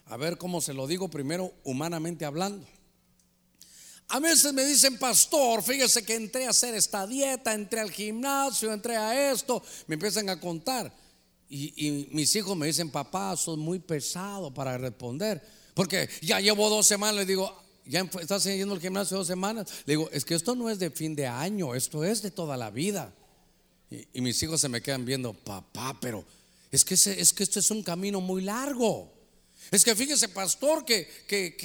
[0.06, 2.68] a ver cómo se lo digo primero, humanamente hablando.
[4.08, 8.74] A veces me dicen, pastor, fíjese que entré a hacer esta dieta, entré al gimnasio,
[8.74, 10.92] entré a esto, me empiezan a contar.
[11.48, 15.42] Y, mis hijos me dicen, papá, sos muy pesado para responder.
[15.76, 17.61] Porque ya llevo dos semanas, le digo,
[17.92, 19.70] ya estás yendo al gimnasio dos semanas.
[19.86, 22.56] Le digo, es que esto no es de fin de año, esto es de toda
[22.56, 23.14] la vida.
[24.14, 26.24] Y, mis hijos se me quedan viendo, papá, pero
[26.72, 29.12] es que, es que esto es un camino muy largo.
[29.70, 31.58] Es que fíjese, pastor, que, que,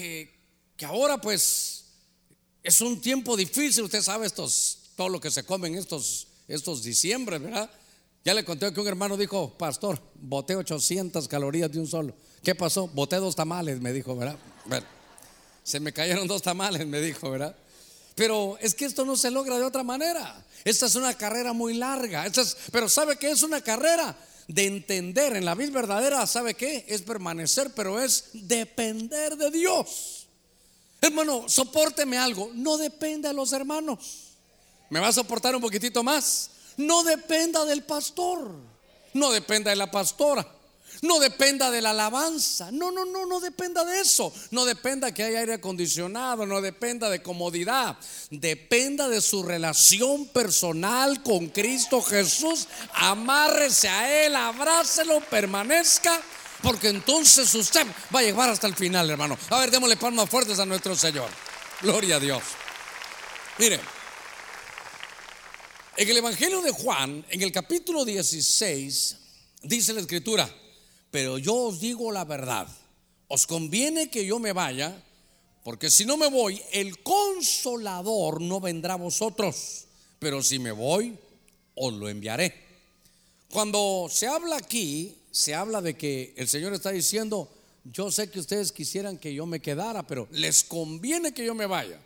[0.77, 1.85] que, ahora pues
[2.61, 3.85] es un tiempo difícil.
[3.85, 7.71] Usted sabe estos, todo lo que se come en estos, estos diciembre, ¿verdad?
[8.25, 12.17] Ya le conté que un hermano dijo, pastor, boté 800 calorías de un solo.
[12.43, 12.89] ¿Qué pasó?
[12.89, 14.37] Boté dos tamales, me dijo, ¿verdad?
[14.65, 14.96] Bueno,
[15.67, 17.57] se me cayeron dos tamales, me dijo, ¿verdad?
[18.15, 20.47] Pero es que esto no se logra de otra manera.
[20.65, 22.25] Esta es una carrera muy larga.
[22.71, 24.17] pero ¿sabe que es una carrera?
[24.47, 26.85] de entender en la vida verdadera, ¿sabe qué?
[26.87, 30.29] Es permanecer, pero es depender de Dios.
[31.01, 33.99] Hermano, soporteme algo, no depende de los hermanos.
[34.89, 36.51] ¿Me va a soportar un poquitito más?
[36.77, 38.53] No dependa del pastor,
[39.15, 40.47] no dependa de la pastora.
[41.03, 42.71] No dependa de la alabanza.
[42.71, 44.33] No, no, no, no dependa de eso.
[44.51, 46.47] No dependa que haya aire acondicionado.
[46.47, 47.97] No dependa de comodidad.
[48.31, 52.69] Dependa de su relación personal con Cristo Jesús.
[52.95, 56.21] Amárrese a Él, abrácelo, permanezca.
[56.63, 59.39] Porque entonces usted va a llegar hasta el final, hermano.
[59.51, 61.29] A ver, démosle palmas fuertes a nuestro Señor.
[61.83, 62.43] Gloria a Dios.
[63.59, 63.81] Mire,
[65.97, 69.17] en el Evangelio de Juan, en el capítulo 16,
[69.63, 70.49] dice la Escritura
[71.17, 72.69] pero yo os digo la verdad.
[73.29, 75.03] Os conviene que yo me vaya,
[75.65, 79.87] porque si no me voy, el consolador no vendrá a vosotros,
[80.19, 81.19] pero si me voy,
[81.75, 82.53] os lo enviaré.
[83.51, 87.51] Cuando se habla aquí, se habla de que el Señor está diciendo,
[87.85, 91.65] yo sé que ustedes quisieran que yo me quedara, pero les conviene que yo me
[91.65, 91.99] vaya.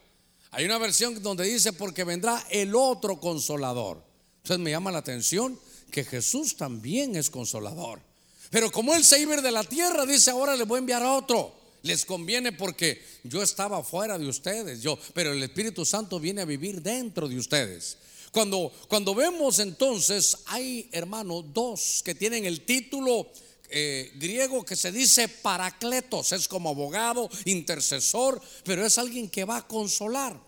[0.53, 4.05] Hay una versión donde dice, porque vendrá el otro consolador.
[4.37, 5.59] Entonces me llama la atención
[5.91, 8.09] que Jesús también es consolador.
[8.51, 11.13] Pero como Él se iba de la tierra, dice, ahora le voy a enviar a
[11.15, 11.55] otro.
[11.83, 16.45] Les conviene porque yo estaba fuera de ustedes, yo, pero el Espíritu Santo viene a
[16.45, 17.97] vivir dentro de ustedes.
[18.33, 23.29] Cuando, cuando vemos entonces, hay hermano dos que tienen el título
[23.71, 29.59] eh, griego que se dice paracletos, es como abogado, intercesor, pero es alguien que va
[29.59, 30.39] a consolar.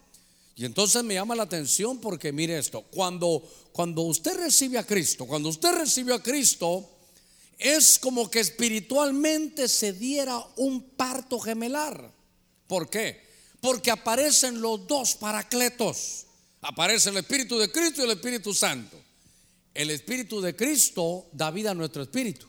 [0.55, 3.43] Y entonces me llama la atención porque mire esto, cuando,
[3.73, 6.89] cuando usted recibe a Cristo, cuando usted recibe a Cristo,
[7.63, 12.13] es como que espiritualmente se diera un parto gemelar.
[12.67, 13.23] ¿Por qué?
[13.61, 16.27] Porque aparecen los dos paracletos.
[16.61, 18.99] Aparece el Espíritu de Cristo y el Espíritu Santo.
[19.75, 22.47] El Espíritu de Cristo da vida a nuestro espíritu.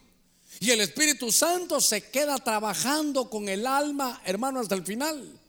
[0.59, 5.39] Y el Espíritu Santo se queda trabajando con el alma, hermano, hasta el final.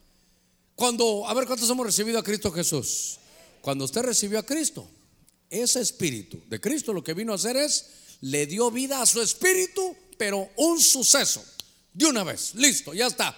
[0.75, 3.19] Cuando, a ver, ¿cuántos hemos recibido a Cristo Jesús?
[3.61, 4.87] Cuando usted recibió a Cristo,
[5.49, 7.87] ese Espíritu de Cristo lo que vino a hacer es
[8.25, 11.45] le dio vida a su espíritu, pero un suceso,
[11.93, 13.37] de una vez, listo, ya está,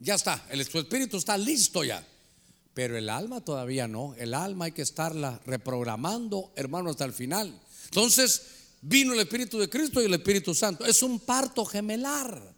[0.00, 2.04] ya está, el, su espíritu está listo ya.
[2.74, 7.60] Pero el alma todavía no, el alma hay que estarla reprogramando, hermano, hasta el final.
[7.84, 8.42] Entonces
[8.80, 10.86] vino el Espíritu de Cristo y el Espíritu Santo.
[10.86, 12.54] Es un parto gemelar.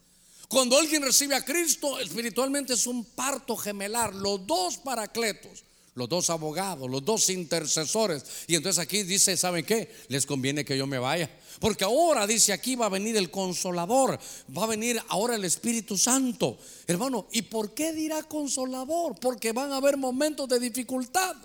[0.49, 4.15] Cuando alguien recibe a Cristo, espiritualmente es un parto gemelar.
[4.15, 8.25] Los dos paracletos los dos abogados, los dos intercesores.
[8.47, 9.95] Y entonces aquí dice, ¿saben qué?
[10.09, 11.31] Les conviene que yo me vaya.
[11.61, 14.19] Porque ahora dice aquí va a venir el consolador,
[14.57, 16.59] va a venir ahora el Espíritu Santo.
[16.87, 19.19] Hermano, ¿y por qué dirá consolador?
[19.21, 21.37] Porque van a haber momentos de dificultad.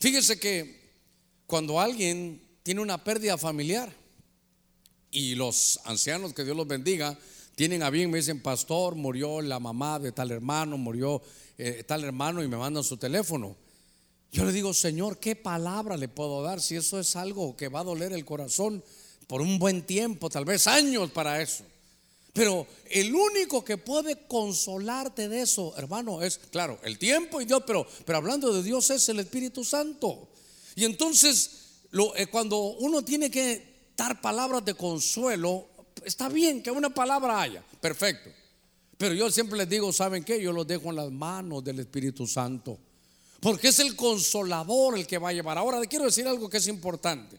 [0.00, 0.78] Fíjese que
[1.46, 3.92] cuando alguien tiene una pérdida familiar
[5.10, 7.18] y los ancianos, que Dios los bendiga,
[7.54, 11.20] tienen a bien, me dicen, pastor, murió la mamá de tal hermano, murió
[11.56, 13.56] eh, tal hermano y me mandan su teléfono.
[14.30, 17.80] Yo le digo, Señor, ¿qué palabra le puedo dar si eso es algo que va
[17.80, 18.84] a doler el corazón
[19.28, 21.62] por un buen tiempo, tal vez años para eso?
[22.32, 27.62] Pero el único que puede consolarte de eso, hermano, es, claro, el tiempo y Dios,
[27.66, 30.28] pero, pero hablando de Dios es el Espíritu Santo.
[30.74, 31.50] Y entonces,
[32.16, 35.66] eh, cuando uno tiene que dar palabras de consuelo,
[36.04, 38.30] está bien que una palabra haya, perfecto.
[38.96, 40.40] Pero yo siempre les digo, ¿saben qué?
[40.42, 42.78] Yo los dejo en las manos del Espíritu Santo.
[43.40, 45.58] Porque es el consolador el que va a llevar.
[45.58, 47.38] Ahora quiero decir algo que es importante.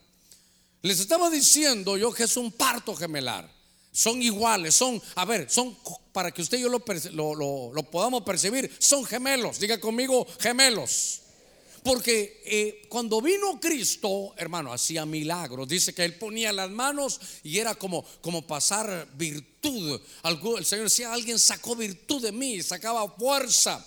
[0.82, 3.50] Les estaba diciendo yo que es un parto gemelar.
[3.92, 5.78] Son iguales, son, a ver, son,
[6.14, 9.60] para que usted y yo lo, lo podamos percibir, son gemelos.
[9.60, 11.22] Diga conmigo, gemelos.
[11.84, 15.68] Porque eh, cuando vino Cristo, hermano, hacía milagros.
[15.68, 20.00] Dice que él ponía las manos y era como, como pasar virtud.
[20.58, 23.86] el Señor decía, alguien sacó virtud de mí, sacaba fuerza.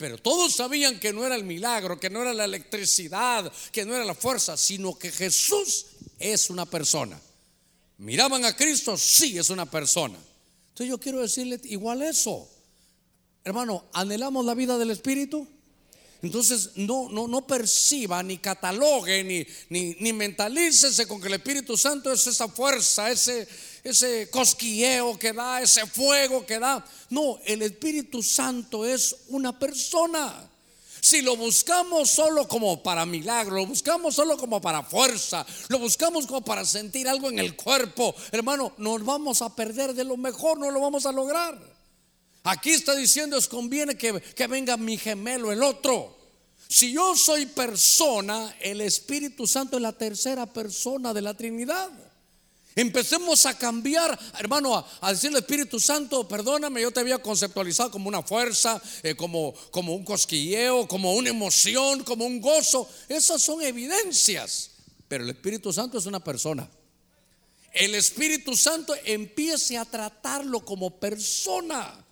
[0.00, 3.94] Pero todos sabían que no era el milagro, que no era la electricidad, que no
[3.94, 5.88] era la fuerza, sino que Jesús
[6.18, 7.20] es una persona.
[7.98, 10.16] Miraban a Cristo, sí es una persona.
[10.68, 12.48] Entonces yo quiero decirle igual eso.
[13.44, 15.46] Hermano, ¿anhelamos la vida del Espíritu?
[16.22, 21.76] Entonces no, no, no perciba, ni catalogue, ni, ni, ni mentalícese con que el Espíritu
[21.76, 23.46] Santo es esa fuerza, ese,
[23.82, 26.84] ese cosquilleo que da, ese fuego que da.
[27.10, 30.48] No, el Espíritu Santo es una persona.
[31.00, 36.26] Si lo buscamos solo como para milagro, lo buscamos solo como para fuerza, lo buscamos
[36.26, 40.58] como para sentir algo en el cuerpo, hermano, nos vamos a perder de lo mejor,
[40.58, 41.58] no lo vamos a lograr.
[42.44, 46.18] Aquí está diciendo, os conviene que, que venga mi gemelo, el otro.
[46.68, 51.90] Si yo soy persona, el Espíritu Santo es la tercera persona de la Trinidad.
[52.76, 58.22] Empecemos a cambiar, hermano, a, decirle Espíritu Santo, perdóname, yo te había conceptualizado como una
[58.22, 62.88] fuerza, eh, como, como un cosquilleo, como una emoción, como un gozo.
[63.08, 64.70] Esas son evidencias.
[65.08, 66.70] Pero el Espíritu Santo es una persona.
[67.72, 72.04] El Espíritu Santo empiece a tratarlo como persona.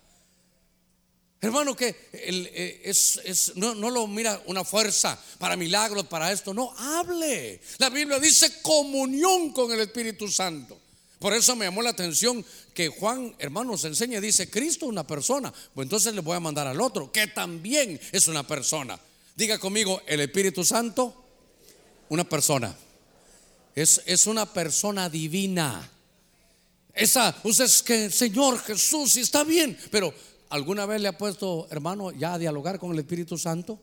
[1.41, 6.53] Hermano, que eh, es, no, lo mira una fuerza para milagros, para esto.
[6.53, 7.61] No, hable.
[7.77, 10.77] La Biblia dice comunión con el Espíritu Santo.
[11.17, 15.07] Por eso me llamó la atención que Juan, hermano, se enseña, dice, Cristo es una
[15.07, 15.53] persona.
[15.73, 18.99] Pues entonces le voy a mandar al otro, que también es una persona.
[19.35, 21.13] Diga conmigo, el Espíritu Santo,
[22.09, 22.75] una persona.
[23.75, 25.89] Es, es una persona divina.
[26.93, 30.13] Esa, usted es que, Señor Jesús, está bien, pero
[30.49, 33.79] ¿Alguna vez le ha puesto, hermano, ya a dialogar con el Espíritu Santo?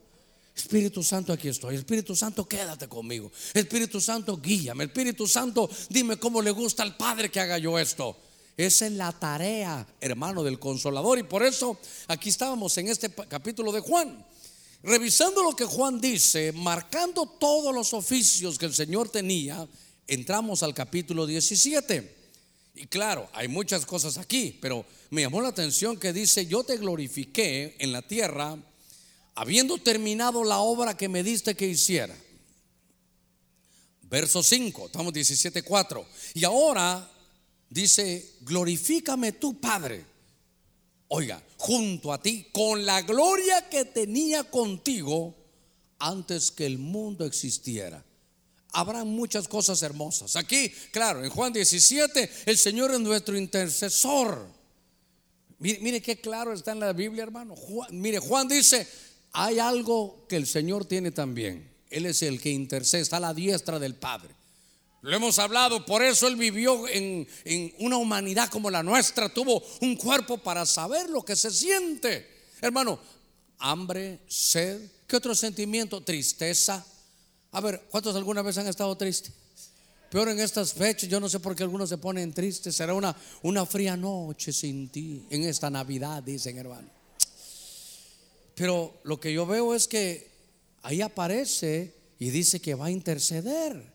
[0.56, 1.76] Espíritu Santo, aquí estoy.
[1.76, 3.30] Espíritu Santo, quédate conmigo.
[3.54, 4.84] Espíritu Santo, guíame.
[4.84, 8.16] Espíritu Santo, dime cómo le gusta al Padre que haga yo esto.
[8.56, 11.18] Esa es la tarea, hermano, del consolador.
[11.18, 14.24] Y por eso aquí estábamos en este capítulo de Juan.
[14.82, 19.68] Revisando lo que Juan dice, marcando todos los oficios que el Señor tenía,
[20.06, 22.16] entramos al capítulo 17.
[22.76, 26.76] Y claro, hay muchas cosas aquí, pero me llamó la atención que dice, yo te
[26.76, 28.56] glorifiqué en la tierra,
[29.34, 32.16] habiendo terminado la obra que me diste que hiciera.
[34.02, 36.04] Verso 5, estamos 17.4.
[36.34, 37.10] Y ahora
[37.68, 40.04] dice, glorifícame tu Padre.
[41.08, 45.34] Oiga, junto a ti, con la gloria que tenía contigo
[45.98, 48.04] antes que el mundo existiera
[48.76, 50.36] habrá muchas cosas hermosas.
[50.36, 54.46] Aquí, claro, en Juan 17, el Señor es nuestro intercesor.
[55.58, 57.54] Mire, qué claro está en la Biblia, hermano.
[57.90, 58.86] mire, Juan dice,
[59.32, 61.70] hay algo que el Señor tiene también.
[61.88, 64.34] Él es el que intercede, está a la diestra del Padre.
[65.02, 69.62] Lo hemos hablado, por eso Él vivió en, en una humanidad como la nuestra, tuvo
[69.80, 72.26] un cuerpo para saber lo que se siente.
[72.60, 72.98] Hermano,
[73.58, 76.02] hambre, sed, ¿qué otro sentimiento?
[76.02, 76.84] Tristeza,
[77.52, 79.32] a ver, ¿cuántos alguna vez han estado tristes?
[80.16, 82.74] Peor en estas fechas, yo no sé por qué algunos se ponen tristes.
[82.74, 86.88] Será una, una fría noche sin ti en esta Navidad, dicen hermano.
[88.54, 90.30] Pero lo que yo veo es que
[90.84, 93.92] ahí aparece y dice que va a interceder,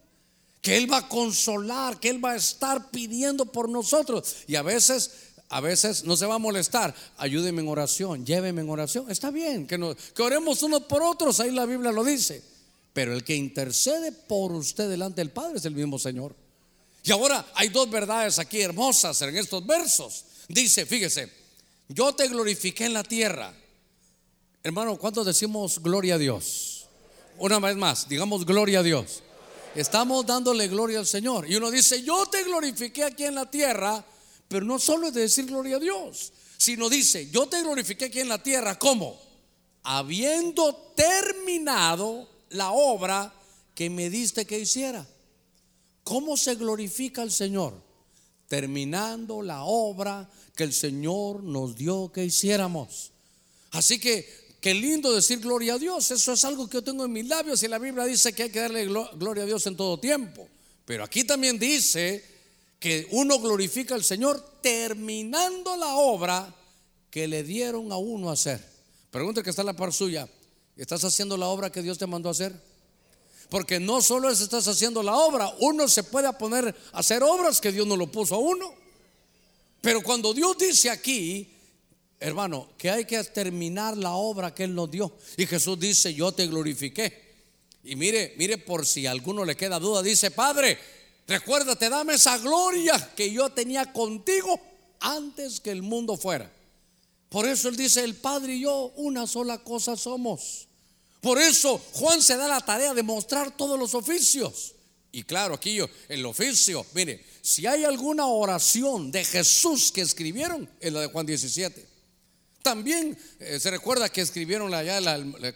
[0.62, 4.36] que Él va a consolar, que Él va a estar pidiendo por nosotros.
[4.46, 5.10] Y a veces,
[5.50, 6.94] a veces no se va a molestar.
[7.18, 9.10] Ayúdeme en oración, lléveme en oración.
[9.10, 12.51] Está bien, que, nos, que oremos unos por otros, ahí la Biblia lo dice.
[12.94, 16.36] Pero el que intercede por usted delante del Padre es el mismo Señor.
[17.04, 20.26] Y ahora hay dos verdades aquí hermosas en estos versos.
[20.48, 21.32] Dice, fíjese,
[21.88, 23.54] yo te glorifiqué en la tierra.
[24.64, 26.88] Hermano, ¿cuántos decimos gloria a Dios?
[27.38, 29.24] Una vez más, digamos gloria a Dios.
[29.74, 31.50] Estamos dándole gloria al Señor.
[31.50, 34.04] Y uno dice, yo te glorifiqué aquí en la tierra,
[34.48, 38.20] pero no solo es de decir gloria a Dios, sino dice, yo te glorifiqué aquí
[38.20, 39.20] en la tierra, ¿cómo?
[39.84, 43.34] Habiendo terminado la obra
[43.76, 45.06] que me diste que hiciera.
[46.04, 47.74] ¿Cómo se glorifica el Señor?
[48.48, 53.12] Terminando la obra que el Señor nos dio que hiciéramos.
[53.72, 56.12] Así que Qué lindo decir gloria a Dios.
[56.12, 58.52] Eso es algo que yo tengo en mis labios y la Biblia dice que hay
[58.52, 60.48] que darle gloria a Dios en todo tiempo.
[60.86, 62.24] Pero aquí también dice
[62.80, 66.54] que uno glorifica al Señor terminando la obra
[67.10, 68.64] que le dieron a uno hacer.
[69.10, 70.30] Pregunta que está en la par suya.
[70.82, 72.60] ¿Estás haciendo la obra que Dios te mandó a hacer?
[73.50, 77.62] Porque no solo es estás haciendo la obra, uno se puede poner a hacer obras
[77.62, 78.74] que Dios no lo puso a uno.
[79.80, 81.54] Pero cuando Dios dice aquí,
[82.20, 85.16] hermano, que hay que terminar la obra que Él nos dio.
[85.38, 87.30] Y Jesús dice, yo te glorifiqué.
[87.84, 90.80] Y mire, mire por si a alguno le queda duda, dice, Padre,
[91.28, 94.60] recuérdate, dame esa gloria que yo tenía contigo
[95.00, 96.52] antes que el mundo fuera.
[97.30, 100.70] Por eso él dice, el Padre y yo una sola cosa somos.
[101.22, 104.74] Por eso Juan se da la tarea de mostrar todos los oficios.
[105.12, 110.70] Y claro, aquí yo, el oficio, mire, si hay alguna oración de Jesús que escribieron,
[110.80, 111.92] es la de Juan 17.
[112.64, 115.00] También eh, se recuerda que escribieron allá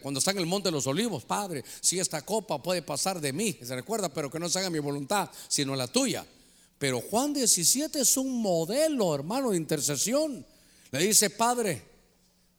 [0.02, 3.32] cuando está en el monte de los olivos, Padre, si esta copa puede pasar de
[3.32, 6.26] mí, se recuerda, pero que no se haga mi voluntad, sino la tuya.
[6.78, 10.46] Pero Juan 17 es un modelo, hermano, de intercesión.
[10.92, 11.82] Le dice, Padre,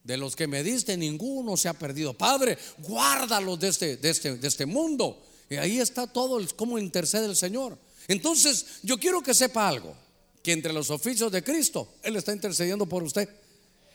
[0.07, 2.15] de los que me diste, ninguno se ha perdido.
[2.15, 5.21] Padre, guárdalos de este, de este, de este mundo.
[5.51, 7.77] Y ahí está todo cómo intercede el Señor.
[8.07, 9.95] Entonces, yo quiero que sepa algo,
[10.43, 13.29] que entre los oficios de Cristo, Él está intercediendo por usted.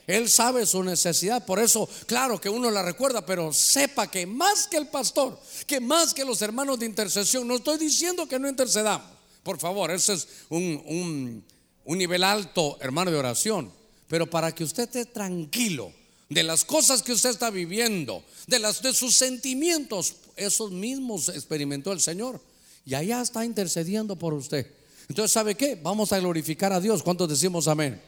[0.05, 4.67] Él sabe su necesidad, por eso, claro que uno la recuerda, pero sepa que más
[4.67, 8.49] que el pastor, que más que los hermanos de intercesión, no estoy diciendo que no
[8.49, 9.07] intercedamos,
[9.43, 11.45] Por favor, ese es un,
[11.85, 13.71] un nivel alto, hermano, de oración.
[14.09, 15.93] Pero para que usted esté tranquilo
[16.31, 21.91] de las cosas que usted está viviendo, de, las, de sus sentimientos, esos mismos experimentó
[21.91, 22.39] el Señor.
[22.85, 24.65] Y allá está intercediendo por usted.
[25.09, 25.77] Entonces, ¿sabe qué?
[25.83, 27.03] Vamos a glorificar a Dios.
[27.03, 28.01] ¿Cuántos decimos amén?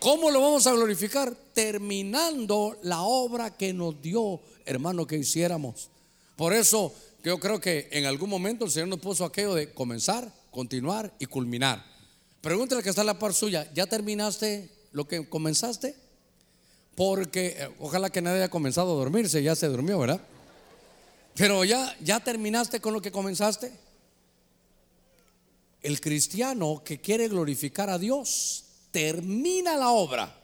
[0.00, 1.36] ¿Cómo lo vamos a glorificar?
[1.52, 5.90] Terminando la obra que nos dio, hermano, que hiciéramos.
[6.34, 10.32] Por eso yo creo que en algún momento el Señor nos puso aquello de comenzar,
[10.50, 11.84] continuar y culminar.
[12.40, 16.05] Pregúntale que está en la par suya, ¿ya terminaste lo que comenzaste?
[16.96, 20.20] Porque eh, ojalá que nadie haya comenzado a dormirse, ya se durmió, ¿verdad?
[21.36, 23.70] Pero ya, ya terminaste con lo que comenzaste.
[25.82, 30.34] El cristiano que quiere glorificar a Dios termina la obra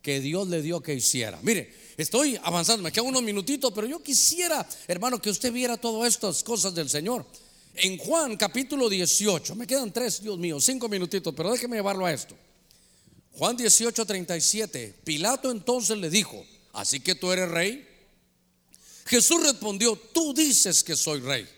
[0.00, 1.38] que Dios le dio que hiciera.
[1.42, 6.14] Mire, estoy avanzando, me quedan unos minutitos, pero yo quisiera, hermano, que usted viera todas
[6.14, 7.26] estas cosas del Señor.
[7.74, 12.12] En Juan capítulo 18, me quedan tres, Dios mío, cinco minutitos, pero déjeme llevarlo a
[12.12, 12.34] esto.
[13.40, 17.88] Juan 18, 37, Pilato entonces le dijo, ¿así que tú eres rey?
[19.06, 21.48] Jesús respondió, tú dices que soy rey.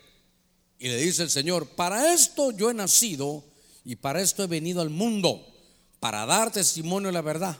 [0.79, 3.43] Y le dice el Señor, para esto yo he nacido
[3.83, 5.45] y para esto he venido al mundo
[5.99, 7.57] para dar testimonio de la verdad.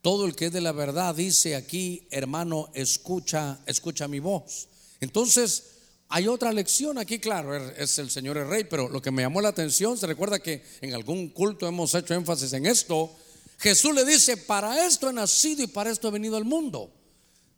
[0.00, 4.68] Todo el que es de la verdad dice aquí, hermano, escucha, escucha mi voz.
[5.00, 5.64] Entonces,
[6.08, 9.42] hay otra lección aquí, claro, es el Señor el Rey, pero lo que me llamó
[9.42, 13.14] la atención, se recuerda que en algún culto hemos hecho énfasis en esto.
[13.60, 16.90] Jesús le dice, para esto he nacido y para esto he venido al mundo.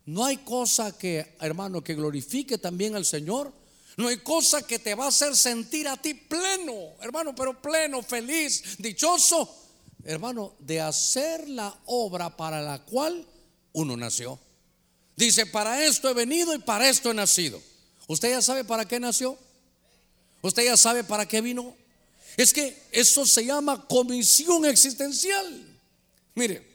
[0.05, 3.51] No hay cosa que, hermano, que glorifique también al Señor.
[3.95, 8.01] No hay cosa que te va a hacer sentir a ti pleno, hermano, pero pleno,
[8.03, 9.63] feliz, dichoso
[10.05, 13.25] hermano, de hacer la obra para la cual
[13.71, 14.39] uno nació.
[15.15, 17.61] Dice, para esto he venido y para esto he nacido.
[18.07, 19.37] ¿Usted ya sabe para qué nació?
[20.41, 21.75] ¿Usted ya sabe para qué vino?
[22.35, 25.72] Es que eso se llama comisión existencial.
[26.35, 26.65] Mire,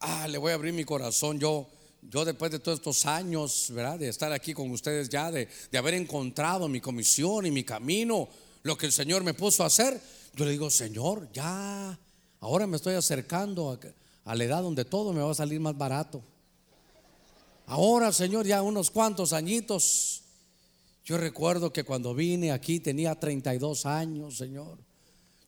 [0.00, 1.38] ah, le voy a abrir mi corazón.
[1.38, 1.68] Yo,
[2.02, 3.98] yo después de todos estos años, ¿verdad?
[3.98, 8.28] De estar aquí con ustedes ya, de, de haber encontrado mi comisión y mi camino,
[8.62, 10.00] lo que el Señor me puso a hacer,
[10.34, 11.98] yo le digo, Señor, ya,
[12.40, 13.78] ahora me estoy acercando
[14.24, 16.22] a, la edad donde todo me va a salir más barato.
[17.66, 20.22] Ahora, Señor, ya unos cuantos añitos.
[21.04, 24.78] Yo recuerdo que cuando vine aquí tenía 32 años, Señor.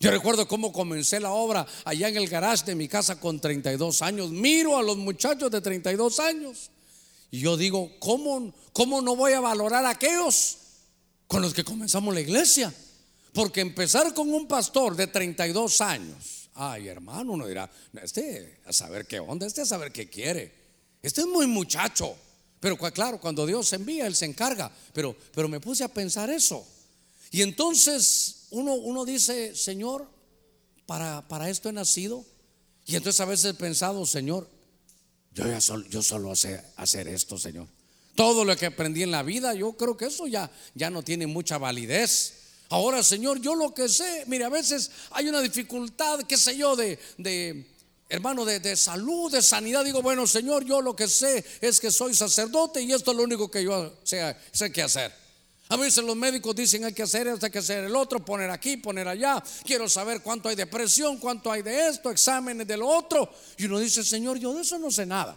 [0.03, 4.01] Yo recuerdo cómo comencé la obra allá en el garage de mi casa con 32
[4.01, 4.31] años.
[4.31, 6.71] Miro a los muchachos de 32 años.
[7.31, 10.57] Y yo digo, ¿cómo, cómo no voy a valorar a aquellos
[11.27, 12.73] con los que comenzamos la iglesia?
[13.35, 17.71] Porque empezar con un pastor de 32 años, ay hermano, uno dirá,
[18.03, 20.51] este a saber qué onda, este a saber qué quiere.
[21.03, 22.17] Este es muy muchacho.
[22.59, 24.73] Pero claro, cuando Dios envía, Él se encarga.
[24.95, 26.67] Pero, pero me puse a pensar eso.
[27.31, 30.09] Y entonces uno, uno dice, Señor,
[30.87, 32.25] para, para esto he nacido.
[32.87, 34.49] Y entonces a veces he pensado, Señor,
[35.33, 37.69] yo, ya solo, yo solo sé hacer esto, Señor.
[38.17, 41.27] Todo lo que aprendí en la vida, yo creo que eso ya, ya no tiene
[41.27, 42.35] mucha validez.
[42.69, 46.77] Ahora, Señor, yo lo que sé, mire, a veces hay una dificultad, qué sé yo,
[46.77, 47.67] de, de
[48.09, 49.85] hermano, de, salud, de sanidad.
[49.85, 53.23] Digo, bueno, Señor, yo lo que sé es que soy sacerdote y esto es lo
[53.23, 55.13] único que yo sé, sé que hacer.
[55.71, 58.51] A veces los médicos dicen hay que hacer esto, hay que hacer el otro, poner
[58.51, 59.41] aquí, poner allá.
[59.65, 63.33] Quiero saber cuánto hay de presión, cuánto hay de esto, exámenes de lo otro.
[63.57, 65.37] Y uno dice, Señor, yo de eso no sé nada.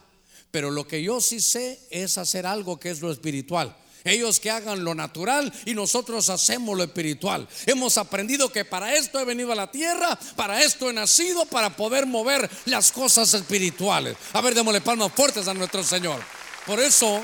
[0.49, 3.77] Pero lo que yo sí sé es hacer algo que es lo espiritual.
[4.03, 7.47] Ellos que hagan lo natural y nosotros hacemos lo espiritual.
[7.67, 11.75] Hemos aprendido que para esto he venido a la tierra, para esto he nacido, para
[11.75, 14.17] poder mover las cosas espirituales.
[14.33, 16.19] A ver, démosle palmas fuertes a nuestro Señor.
[16.65, 17.21] Por eso,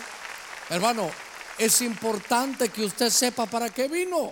[0.70, 1.10] hermano,
[1.60, 4.32] es importante que usted sepa para qué vino.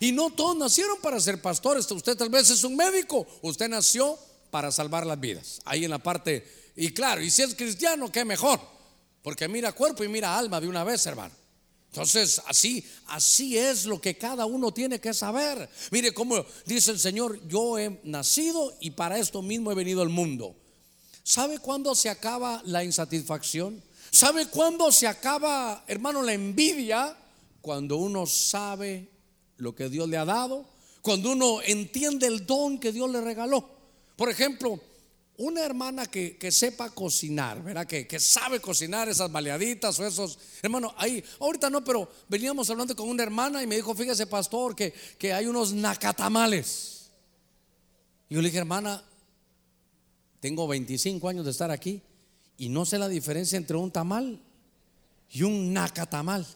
[0.00, 1.90] Y no todos nacieron para ser pastores.
[1.90, 3.26] Usted tal vez es un médico.
[3.42, 4.18] Usted nació
[4.50, 5.60] para salvar las vidas.
[5.64, 8.60] Ahí en la parte, y claro, y si es cristiano, qué mejor.
[9.22, 11.34] Porque mira cuerpo y mira alma de una vez, hermano.
[11.90, 15.70] Entonces, así, así es lo que cada uno tiene que saber.
[15.92, 20.08] Mire cómo dice el Señor, yo he nacido y para esto mismo he venido al
[20.08, 20.56] mundo.
[21.22, 23.80] ¿Sabe cuándo se acaba la insatisfacción?
[24.14, 27.16] ¿Sabe cuándo se acaba, hermano, la envidia?
[27.60, 29.08] Cuando uno sabe
[29.56, 30.64] lo que Dios le ha dado,
[31.02, 33.68] cuando uno entiende el don que Dios le regaló.
[34.14, 34.80] Por ejemplo,
[35.38, 37.88] una hermana que, sepa cocinar, ¿verdad?
[37.88, 40.38] Que, que, sabe cocinar esas baleaditas o esos.
[40.62, 44.76] Hermano, ahí, ahorita no, pero veníamos hablando con una hermana y me dijo, fíjese, pastor,
[44.76, 47.10] que, que hay unos nacatamales.
[48.28, 49.02] Y yo le dije, hermana,
[50.38, 52.00] tengo 25 años de estar aquí
[52.56, 54.40] y no sé la diferencia entre un tamal
[55.30, 56.46] y un nacatamal.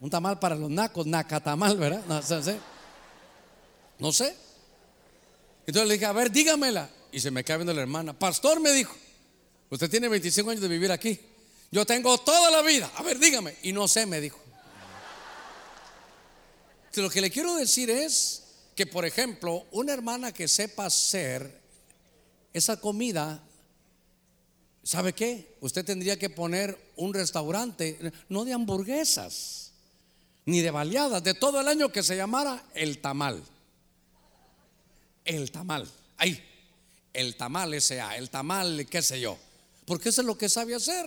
[0.00, 2.02] Un tamal para los nacos, nacatamal, ¿verdad?
[2.06, 2.20] No,
[3.98, 4.36] No sé.
[5.66, 6.90] Entonces le dije, a ver, dígamela.
[7.10, 8.12] Y se me cae viendo la hermana.
[8.12, 8.94] Pastor me dijo,
[9.70, 11.18] usted tiene 25 años de vivir aquí.
[11.70, 12.90] Yo tengo toda la vida.
[12.96, 13.56] A ver, dígame.
[13.62, 14.38] Y no sé, me dijo.
[16.96, 18.44] Lo que le quiero decir es
[18.76, 21.60] que, por ejemplo, una hermana que sepa hacer
[22.52, 23.42] esa comida,
[24.84, 25.56] ¿sabe qué?
[25.60, 29.72] Usted tendría que poner un restaurante, no de hamburguesas,
[30.46, 33.42] ni de baleadas, de todo el año que se llamara el tamal.
[35.24, 35.88] El tamal.
[36.18, 36.40] Ahí.
[37.12, 38.16] El tamal S.A.
[38.16, 39.38] El tamal, qué sé yo.
[39.86, 41.06] Porque eso es lo que sabe hacer.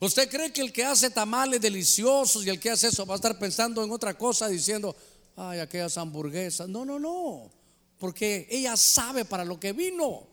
[0.00, 3.16] ¿Usted cree que el que hace tamales deliciosos y el que hace eso va a
[3.16, 4.94] estar pensando en otra cosa diciendo,
[5.36, 6.68] ay, aquellas hamburguesas?
[6.68, 7.50] No, no, no.
[7.98, 10.28] Porque ella sabe para lo que vino.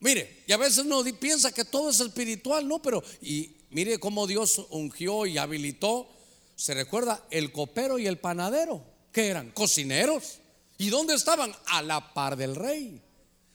[0.00, 4.26] Mire, y a veces uno piensa que todo es espiritual, no, pero y mire cómo
[4.26, 6.08] Dios ungió y habilitó.
[6.54, 10.38] Se recuerda el copero y el panadero, que eran cocineros.
[10.78, 11.54] ¿Y dónde estaban?
[11.66, 13.00] A la par del rey.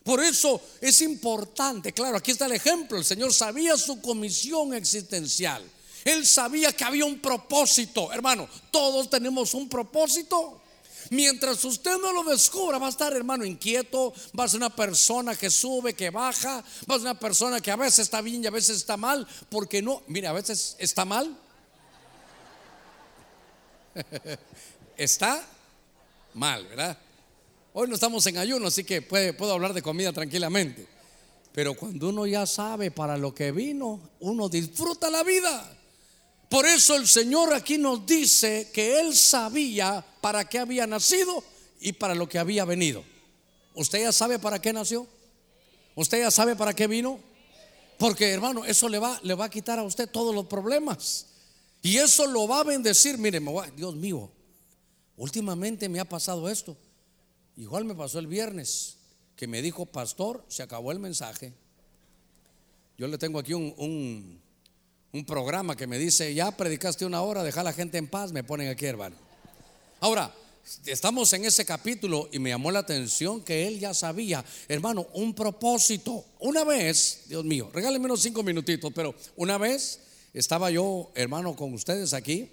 [0.03, 5.63] Por eso es importante, claro, aquí está el ejemplo, el Señor sabía su comisión existencial.
[6.03, 10.60] Él sabía que había un propósito, hermano, todos tenemos un propósito.
[11.09, 15.35] Mientras usted no lo descubra, va a estar, hermano, inquieto, va a ser una persona
[15.35, 18.47] que sube, que baja, va a ser una persona que a veces está bien y
[18.47, 21.37] a veces está mal, porque no, mire, a veces está mal.
[24.97, 25.45] está
[26.33, 26.97] mal, ¿verdad?
[27.73, 30.87] Hoy no estamos en ayuno, así que puedo hablar de comida tranquilamente.
[31.53, 35.77] Pero cuando uno ya sabe para lo que vino, uno disfruta la vida.
[36.51, 41.41] Por eso el Señor aquí nos dice que Él sabía para qué había nacido
[41.79, 43.05] y para lo que había venido.
[43.73, 45.07] ¿Usted ya sabe para qué nació?
[45.95, 47.21] ¿Usted ya sabe para qué vino?
[47.97, 51.27] Porque hermano, eso le va, le va a quitar a usted todos los problemas.
[51.81, 53.17] Y eso lo va a bendecir.
[53.17, 53.41] Mire,
[53.77, 54.29] Dios mío,
[55.15, 56.75] últimamente me ha pasado esto.
[57.55, 58.97] Igual me pasó el viernes,
[59.37, 61.53] que me dijo, pastor, se acabó el mensaje.
[62.97, 64.40] Yo le tengo aquí un, un,
[65.25, 68.43] programa que me dice, ya predicaste una hora, deja a la gente en paz, me
[68.43, 69.15] ponen aquí, hermano.
[69.99, 70.33] Ahora,
[70.85, 75.33] estamos en ese capítulo y me llamó la atención que él ya sabía, hermano, un
[75.33, 76.23] propósito.
[76.39, 79.99] Una vez, Dios mío, regálenme unos cinco minutitos, pero una vez
[80.33, 82.49] estaba yo, hermano, con ustedes aquí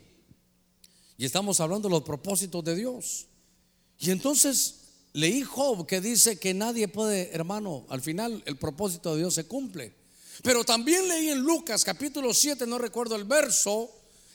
[1.16, 3.26] y estamos hablando de los propósitos de Dios.
[3.98, 4.78] Y entonces
[5.12, 9.44] Leí Job que dice que nadie puede, hermano, al final el propósito de Dios se
[9.44, 9.92] cumple.
[10.42, 13.90] Pero también leí en Lucas capítulo 7, no recuerdo el verso,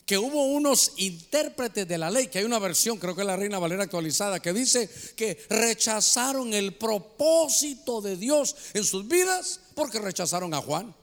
[0.06, 3.38] que hubo unos intérpretes de la ley, que hay una versión, creo que es la
[3.38, 10.00] Reina Valera actualizada, que dice que rechazaron el propósito de Dios en sus vidas porque
[10.00, 10.94] rechazaron a Juan.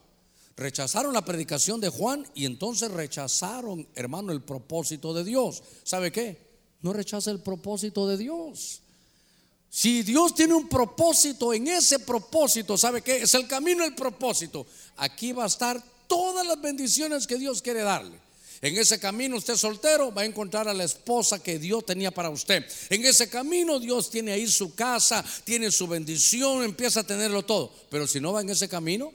[0.57, 5.62] Rechazaron la predicación de Juan y entonces rechazaron, hermano, el propósito de Dios.
[5.84, 6.51] ¿Sabe qué?
[6.82, 8.82] No rechaza el propósito de Dios.
[9.73, 13.18] Si Dios tiene un propósito, en ese propósito, ¿sabe qué?
[13.18, 14.66] Es el camino el propósito.
[14.97, 18.18] Aquí va a estar todas las bendiciones que Dios quiere darle.
[18.62, 22.31] En ese camino usted soltero va a encontrar a la esposa que Dios tenía para
[22.31, 22.66] usted.
[22.91, 27.73] En ese camino Dios tiene ahí su casa, tiene su bendición, empieza a tenerlo todo.
[27.91, 29.12] Pero si no va en ese camino,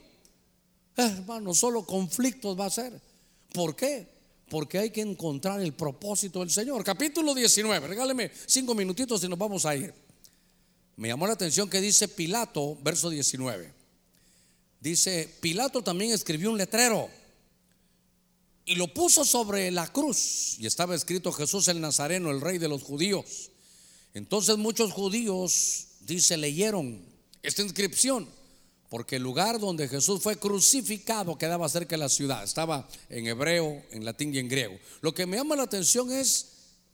[0.96, 2.98] hermano, solo conflictos va a ser.
[3.52, 4.08] ¿Por qué?
[4.48, 6.82] Porque hay que encontrar el propósito del Señor.
[6.82, 10.05] Capítulo 19, regáleme cinco minutitos y nos vamos a ir.
[10.96, 13.72] Me llamó la atención que dice Pilato, verso 19.
[14.80, 17.08] Dice, Pilato también escribió un letrero
[18.64, 20.56] y lo puso sobre la cruz.
[20.58, 23.50] Y estaba escrito Jesús el Nazareno, el rey de los judíos.
[24.14, 27.00] Entonces muchos judíos, dice, leyeron
[27.42, 28.28] esta inscripción,
[28.88, 32.42] porque el lugar donde Jesús fue crucificado quedaba cerca de la ciudad.
[32.42, 34.78] Estaba en hebreo, en latín y en griego.
[35.02, 36.46] Lo que me llama la atención es,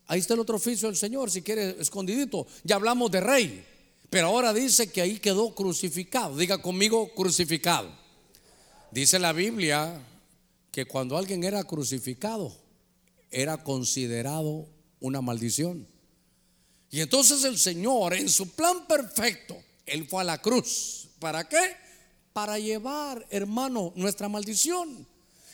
[0.09, 2.47] ahí está el otro oficio del Señor, si quiere escondidito.
[2.65, 3.72] Ya hablamos de rey.
[4.13, 6.37] Pero ahora dice que ahí quedó crucificado.
[6.37, 7.91] Diga conmigo, crucificado.
[8.91, 10.07] Dice la Biblia
[10.71, 12.55] que cuando alguien era crucificado,
[13.31, 14.69] era considerado
[15.01, 15.89] una maldición.
[16.91, 19.57] Y entonces el Señor, en su plan perfecto,
[19.87, 21.09] Él fue a la cruz.
[21.19, 21.75] ¿Para qué?
[22.35, 25.07] Para llevar, hermano, nuestra maldición.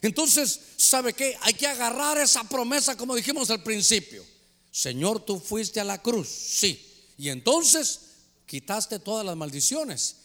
[0.02, 1.36] Entonces, ¿sabe qué?
[1.42, 4.24] Hay que agarrar esa promesa como dijimos al principio.
[4.72, 6.84] Señor, tú fuiste a la cruz, sí.
[7.16, 8.07] Y entonces
[8.48, 10.16] quitaste todas las maldiciones.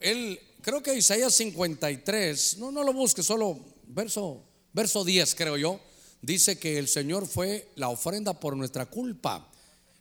[0.00, 5.78] Él, creo que Isaías 53, no, no lo busque, solo verso, verso 10 creo yo,
[6.22, 9.48] dice que el Señor fue la ofrenda por nuestra culpa.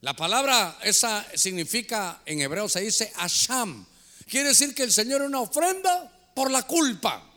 [0.02, 3.86] La palabra esa significa, en hebreo se dice Asham.
[4.28, 7.30] Quiere decir que el Señor es una ofrenda por la culpa.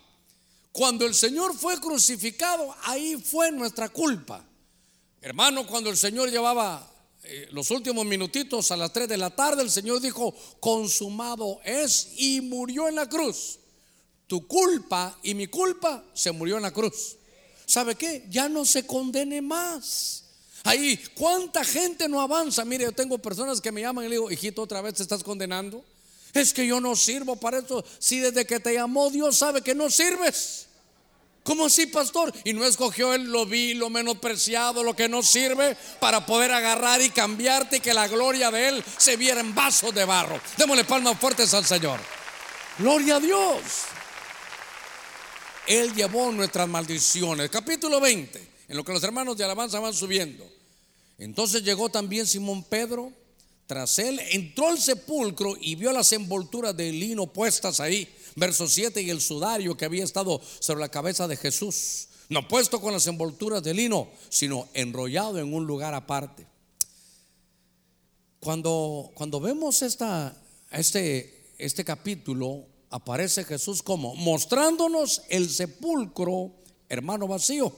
[0.70, 4.45] Cuando el Señor fue crucificado, ahí fue nuestra culpa.
[5.20, 6.89] Hermano, cuando el Señor llevaba
[7.28, 12.08] eh, los últimos minutitos a las 3 de la tarde, el Señor dijo, consumado es
[12.16, 13.58] y murió en la cruz.
[14.26, 17.16] Tu culpa y mi culpa se murió en la cruz.
[17.66, 18.24] ¿Sabe qué?
[18.30, 20.24] Ya no se condene más.
[20.64, 22.64] Ahí, ¿cuánta gente no avanza?
[22.64, 25.22] Mire, yo tengo personas que me llaman y le digo, hijito, otra vez te estás
[25.22, 25.84] condenando.
[26.32, 27.84] Es que yo no sirvo para esto.
[27.98, 30.67] Si desde que te llamó Dios sabe que no sirves.
[31.49, 32.30] ¿Cómo así, pastor?
[32.44, 37.01] Y no escogió él lo vi, lo menospreciado, lo que no sirve para poder agarrar
[37.01, 40.38] y cambiarte y que la gloria de él se viera en vasos de barro.
[40.59, 42.01] Démosle palmas fuertes al Señor.
[42.78, 43.62] Gloria a Dios.
[45.66, 47.49] Él llevó nuestras maldiciones.
[47.49, 50.46] Capítulo 20, en lo que los hermanos de alabanza van subiendo.
[51.16, 53.11] Entonces llegó también Simón Pedro.
[53.66, 58.07] Tras él entró al sepulcro y vio las envolturas de lino puestas ahí
[58.39, 62.80] verso 7, y el sudario que había estado sobre la cabeza de Jesús, no puesto
[62.80, 66.47] con las envolturas de lino, sino enrollado en un lugar aparte.
[68.41, 70.36] Cuando, cuando vemos esta,
[70.70, 76.53] este, este capítulo, aparece Jesús como mostrándonos el sepulcro,
[76.89, 77.72] hermano vacío.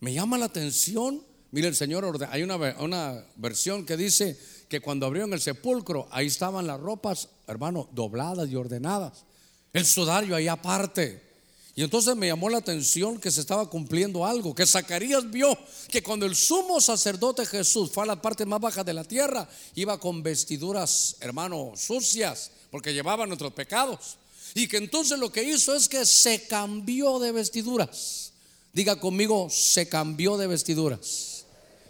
[0.00, 5.06] Me llama la atención, mire el Señor, hay una, una versión que dice que cuando
[5.06, 9.24] abrieron el sepulcro, ahí estaban las ropas, hermano, dobladas y ordenadas.
[9.72, 11.26] El sudario ahí aparte.
[11.74, 15.56] Y entonces me llamó la atención que se estaba cumpliendo algo, que Zacarías vio
[15.90, 19.46] que cuando el sumo sacerdote Jesús fue a la parte más baja de la tierra,
[19.74, 24.16] iba con vestiduras, hermano, sucias, porque llevaba nuestros pecados.
[24.54, 28.32] Y que entonces lo que hizo es que se cambió de vestiduras.
[28.72, 31.44] Diga conmigo, se cambió de vestiduras.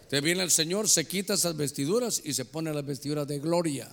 [0.09, 3.89] Te viene el Señor, se quita esas vestiduras y se pone las vestiduras de gloria.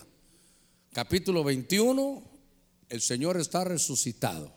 [0.95, 2.23] Capítulo 21,
[2.87, 4.49] el Señor está resucitado.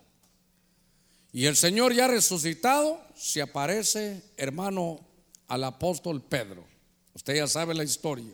[1.32, 5.04] Y el Señor ya resucitado se aparece, hermano,
[5.48, 6.64] al apóstol Pedro.
[7.12, 8.32] Usted ya sabe la historia.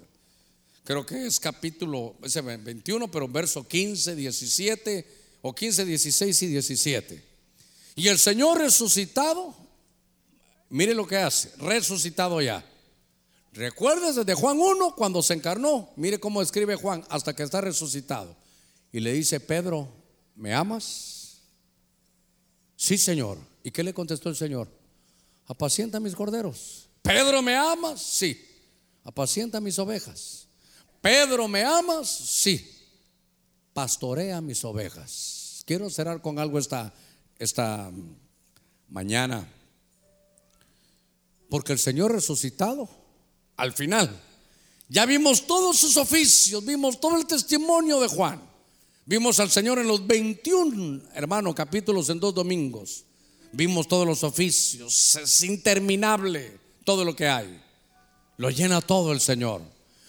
[0.84, 5.06] Creo que es capítulo 21, pero verso 15, 17
[5.40, 7.24] o 15, 16 y 17.
[7.94, 9.56] Y el Señor resucitado,
[10.68, 12.62] mire lo que hace, resucitado ya
[13.54, 15.92] Recuerdes desde Juan 1 cuando se encarnó.
[15.94, 18.34] Mire cómo escribe Juan hasta que está resucitado.
[18.90, 19.88] Y le dice, Pedro,
[20.34, 21.38] ¿me amas?
[22.74, 23.38] Sí, Señor.
[23.62, 24.68] ¿Y qué le contestó el Señor?
[25.46, 26.88] Apacienta mis corderos.
[27.00, 28.02] Pedro, ¿me amas?
[28.02, 28.44] Sí.
[29.04, 30.48] Apacienta mis ovejas.
[31.00, 32.08] Pedro, ¿me amas?
[32.10, 32.76] Sí.
[33.72, 35.62] Pastorea mis ovejas.
[35.64, 36.92] Quiero cerrar con algo esta,
[37.38, 37.92] esta
[38.88, 39.48] mañana.
[41.48, 43.03] Porque el Señor resucitado
[43.56, 44.20] al final.
[44.88, 48.40] Ya vimos todos sus oficios, vimos todo el testimonio de Juan.
[49.06, 53.04] Vimos al Señor en los 21, hermano, capítulos en dos domingos.
[53.52, 57.60] Vimos todos los oficios, es interminable todo lo que hay.
[58.36, 59.62] Lo llena todo el Señor.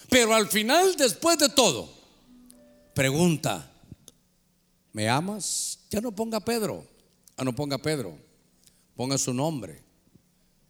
[0.09, 1.89] Pero al final, después de todo,
[2.93, 3.71] pregunta,
[4.93, 5.79] ¿me amas?
[5.89, 6.85] Ya no ponga Pedro,
[7.37, 8.17] ya no ponga Pedro,
[8.95, 9.81] ponga su nombre,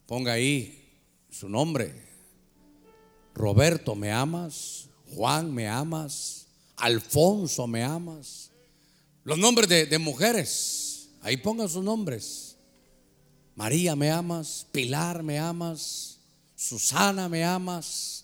[0.05, 0.89] ponga ahí
[1.29, 2.04] su nombre,
[3.35, 4.85] Roberto, ¿me amas?
[5.13, 6.47] Juan, ¿me amas?
[6.77, 8.49] Alfonso, ¿me amas?
[9.23, 12.55] Los nombres de, mujeres, ahí pongan sus nombres.
[13.55, 14.65] María, ¿me amas?
[14.71, 16.17] Pilar, ¿me amas?
[16.55, 18.23] Susana, ¿me amas?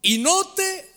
[0.00, 0.90] Y note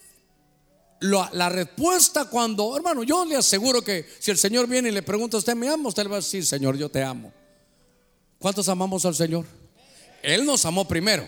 [1.02, 5.36] la, respuesta cuando, hermano, yo le aseguro que si el Señor viene y le pregunta
[5.36, 5.90] a usted, ¿me ama?
[5.90, 7.34] Usted le va a decir, Señor, yo te amo.
[8.40, 9.46] ¿Cuántos amamos al Señor?
[10.24, 11.28] Él nos amó primero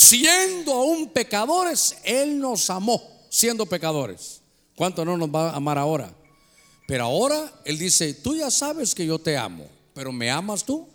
[0.00, 4.40] siendo aún pecadores, Él nos amó siendo pecadores.
[4.74, 6.12] ¿Cuánto no nos va a amar ahora?
[6.86, 10.88] Pero ahora Él dice, tú ya sabes que yo te amo, pero ¿me amas tú?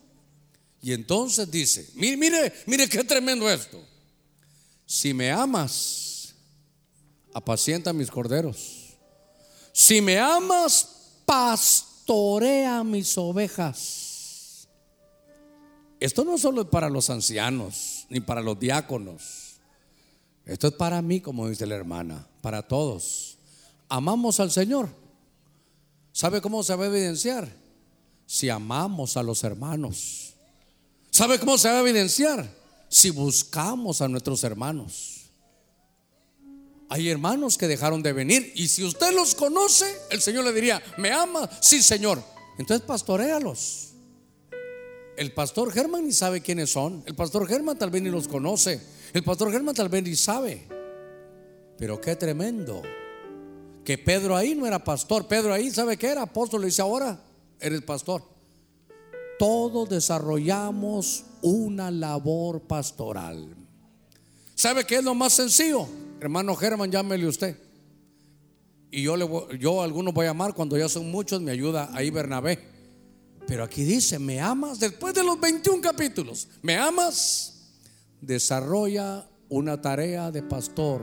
[0.81, 3.79] Y entonces dice, mire, mire, mire qué tremendo esto.
[4.85, 6.33] Si me amas,
[7.33, 8.95] apacienta mis corderos.
[9.71, 10.87] Si me amas,
[11.25, 14.04] pastorea mis ovejas.
[16.05, 19.55] Esto no solo es para los ancianos ni para los diáconos.
[20.45, 23.39] Esto es para mí, como dice la hermana, para todos.
[23.89, 24.89] Amamos al Señor.
[26.11, 27.51] ¿Sabe cómo se va a evidenciar?
[28.27, 30.35] Si amamos a los hermanos.
[31.09, 32.47] ¿Sabe cómo se va a evidenciar?
[32.87, 35.21] Si buscamos a nuestros hermanos.
[36.87, 40.83] Hay hermanos que dejaron de venir y si usted los conoce, el Señor le diría,
[40.99, 41.49] ¿me ama?
[41.61, 42.23] Sí, Señor.
[42.59, 43.94] Entonces pastorealos.
[45.17, 47.03] El pastor Germán ni sabe quiénes son.
[47.05, 48.81] El pastor Germán tal vez ni los conoce.
[49.13, 50.67] El pastor Germán tal vez ni sabe.
[51.77, 52.81] Pero qué tremendo.
[53.83, 55.27] Que Pedro ahí no era pastor.
[55.27, 56.61] Pedro ahí sabe que era apóstol.
[56.61, 57.19] Le dice ahora
[57.59, 58.23] eres pastor.
[59.39, 63.55] Todos desarrollamos una labor pastoral.
[64.53, 65.87] ¿Sabe qué es lo más sencillo?
[66.19, 67.57] Hermano Germán, llámele usted.
[68.91, 69.27] Y yo, le
[69.59, 72.74] yo a algunos voy a llamar cuando ya son muchos, me ayuda ahí Bernabé.
[73.47, 74.79] Pero aquí dice, ¿me amas?
[74.79, 77.53] Después de los 21 capítulos, ¿me amas?
[78.21, 81.01] Desarrolla una tarea de pastor.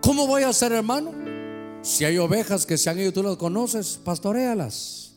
[0.00, 1.12] ¿Cómo voy a ser hermano?
[1.82, 5.12] Si hay ovejas que se han ido, tú las conoces, pastorealas.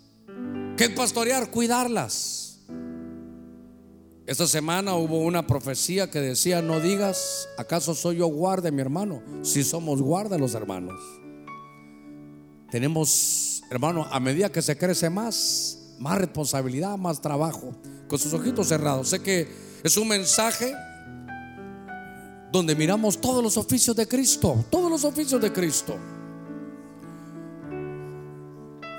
[0.77, 1.49] ¿Qué es pastorear?
[1.49, 2.59] Cuidarlas.
[4.25, 9.23] Esta semana hubo una profecía que decía, no digas, ¿acaso soy yo guarda, mi hermano?
[9.41, 10.99] Si somos guarda los hermanos.
[12.72, 17.74] Tenemos, hermano, a medida que se crece más, más responsabilidad, más trabajo,
[18.07, 19.09] con sus ojitos cerrados.
[19.09, 19.47] Sé que
[19.84, 20.74] es un mensaje
[22.51, 25.97] donde miramos todos los oficios de Cristo, todos los oficios de Cristo.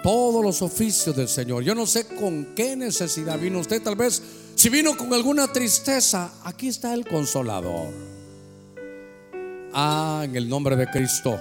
[0.02, 1.62] Todos los oficios del Señor.
[1.62, 4.22] Yo no sé con qué necesidad vino usted, tal vez
[4.54, 7.92] si vino con alguna tristeza, aquí está el consolador.
[9.72, 11.38] Ah, en el nombre de Cristo.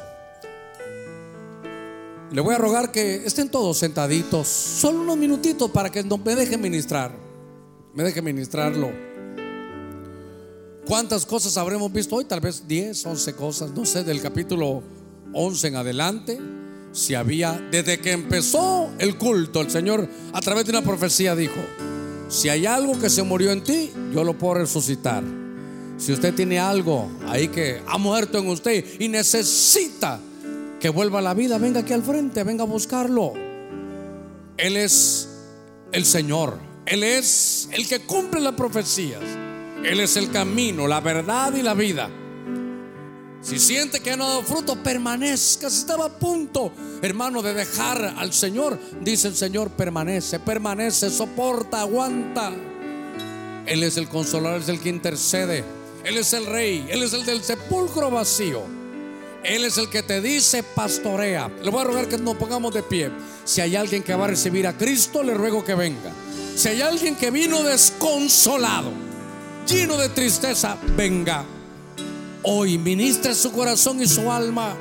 [2.32, 6.58] Le voy a rogar que estén todos sentaditos, solo unos minutitos para que me deje
[6.58, 7.12] ministrar.
[7.96, 8.92] Me deje ministrarlo.
[10.86, 12.26] ¿Cuántas cosas habremos visto hoy?
[12.26, 14.84] Tal vez 10, 11 cosas, no sé, del capítulo
[15.34, 16.40] 11 en adelante.
[16.92, 21.62] Si había, desde que empezó el culto, el Señor a través de una profecía dijo,
[22.28, 25.24] si hay algo que se murió en ti, yo lo puedo resucitar.
[25.98, 30.20] Si usted tiene algo ahí que ha muerto en usted y necesita
[30.80, 33.34] que vuelva a la vida, venga aquí al frente, venga a buscarlo.
[34.58, 35.30] Él es
[35.92, 36.58] el Señor.
[36.86, 39.22] Él es el que cumple las profecías.
[39.84, 42.10] Él es el camino, la verdad y la vida.
[43.42, 45.70] Si siente que no ha dado fruto, permanezca.
[45.70, 51.82] Si estaba a punto, hermano, de dejar al Señor, dice el Señor, permanece, permanece, soporta,
[51.82, 52.52] aguanta.
[53.66, 55.64] Él es el consolador, es el que intercede.
[56.04, 58.79] Él es el rey, Él es el del sepulcro vacío.
[59.44, 61.50] Él es el que te dice pastorea.
[61.64, 63.10] Le voy a rogar que nos pongamos de pie.
[63.46, 66.12] Si hay alguien que va a recibir a Cristo, le ruego que venga.
[66.56, 68.92] Si hay alguien que vino desconsolado,
[69.66, 71.46] lleno de tristeza, venga.
[72.44, 74.76] Hoy ministre su corazón y su alma.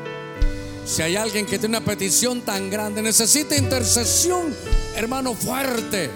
[0.84, 4.54] Si hay alguien que tiene una petición tan grande, necesita intercesión,
[4.96, 6.10] hermano fuerte.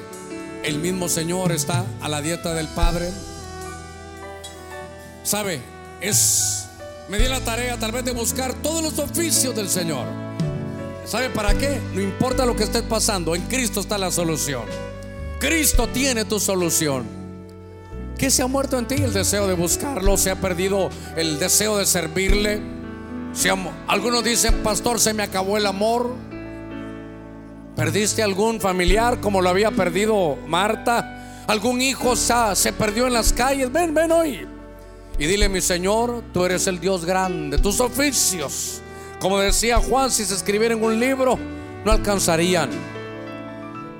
[0.64, 3.10] El mismo Señor está a la dieta del Padre.
[5.22, 5.60] ¿Sabe?
[6.00, 6.61] Es
[7.12, 10.06] me di la tarea tal vez de buscar todos los oficios del Señor.
[11.04, 11.78] ¿Sabe para qué?
[11.92, 14.62] No importa lo que esté pasando, en Cristo está la solución.
[15.38, 17.04] Cristo tiene tu solución.
[18.16, 18.94] ¿Qué se ha muerto en ti?
[18.94, 22.62] El deseo de buscarlo, se ha perdido el deseo de servirle.
[23.88, 26.14] Algunos dicen, pastor, se me acabó el amor.
[27.76, 31.44] ¿Perdiste algún familiar como lo había perdido Marta?
[31.46, 33.70] ¿Algún hijo se perdió en las calles?
[33.70, 34.51] Ven, ven hoy.
[35.22, 37.56] Y dile, mi Señor, tú eres el Dios grande.
[37.56, 38.82] Tus oficios,
[39.20, 41.38] como decía Juan, si se escribieran un libro,
[41.84, 42.70] no alcanzarían.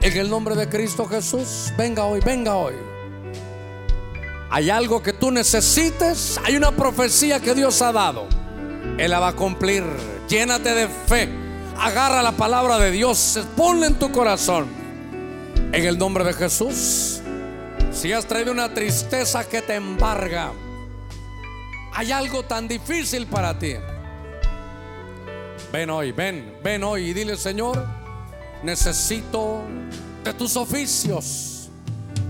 [0.00, 2.74] En el nombre de Cristo Jesús, venga hoy, venga hoy.
[4.50, 8.26] Hay algo que tú necesites, hay una profecía que Dios ha dado.
[8.98, 9.84] Él la va a cumplir.
[10.28, 11.28] Llénate de fe.
[11.78, 14.66] Agarra la palabra de Dios, ponla en tu corazón.
[15.70, 17.20] En el nombre de Jesús.
[17.92, 20.50] Si has traído una tristeza que te embarga,
[21.94, 23.74] hay algo tan difícil para ti.
[25.72, 27.86] Ven hoy, ven, ven hoy y dile, Señor,
[28.62, 29.62] necesito
[30.24, 31.70] de tus oficios.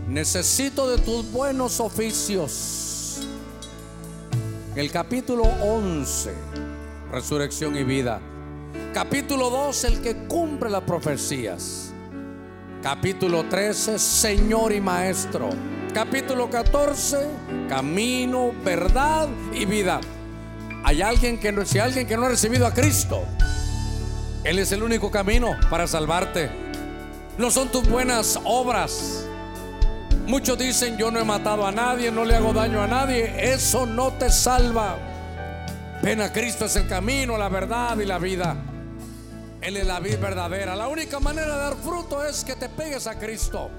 [0.09, 3.21] Necesito de tus buenos oficios.
[4.75, 6.35] El capítulo 11,
[7.11, 8.21] resurrección y vida.
[8.95, 11.93] Capítulo 2, el que cumple las profecías.
[12.83, 15.51] Capítulo 13, Señor y Maestro.
[15.95, 17.29] Capítulo 14,
[17.69, 20.01] camino, verdad y vida.
[20.85, 23.23] Hay alguien que no, si alguien que no ha recibido a Cristo,
[24.43, 26.51] Él es el único camino para salvarte.
[27.37, 29.27] No son tus buenas obras.
[30.27, 33.53] Muchos dicen, yo no he matado a nadie, no le hago daño a nadie.
[33.53, 34.97] Eso no te salva.
[36.03, 38.57] Ven a Cristo es el camino, la verdad y la vida.
[39.61, 40.75] Él es la vida verdadera.
[40.75, 43.71] La única manera de dar fruto es que te pegues a Cristo.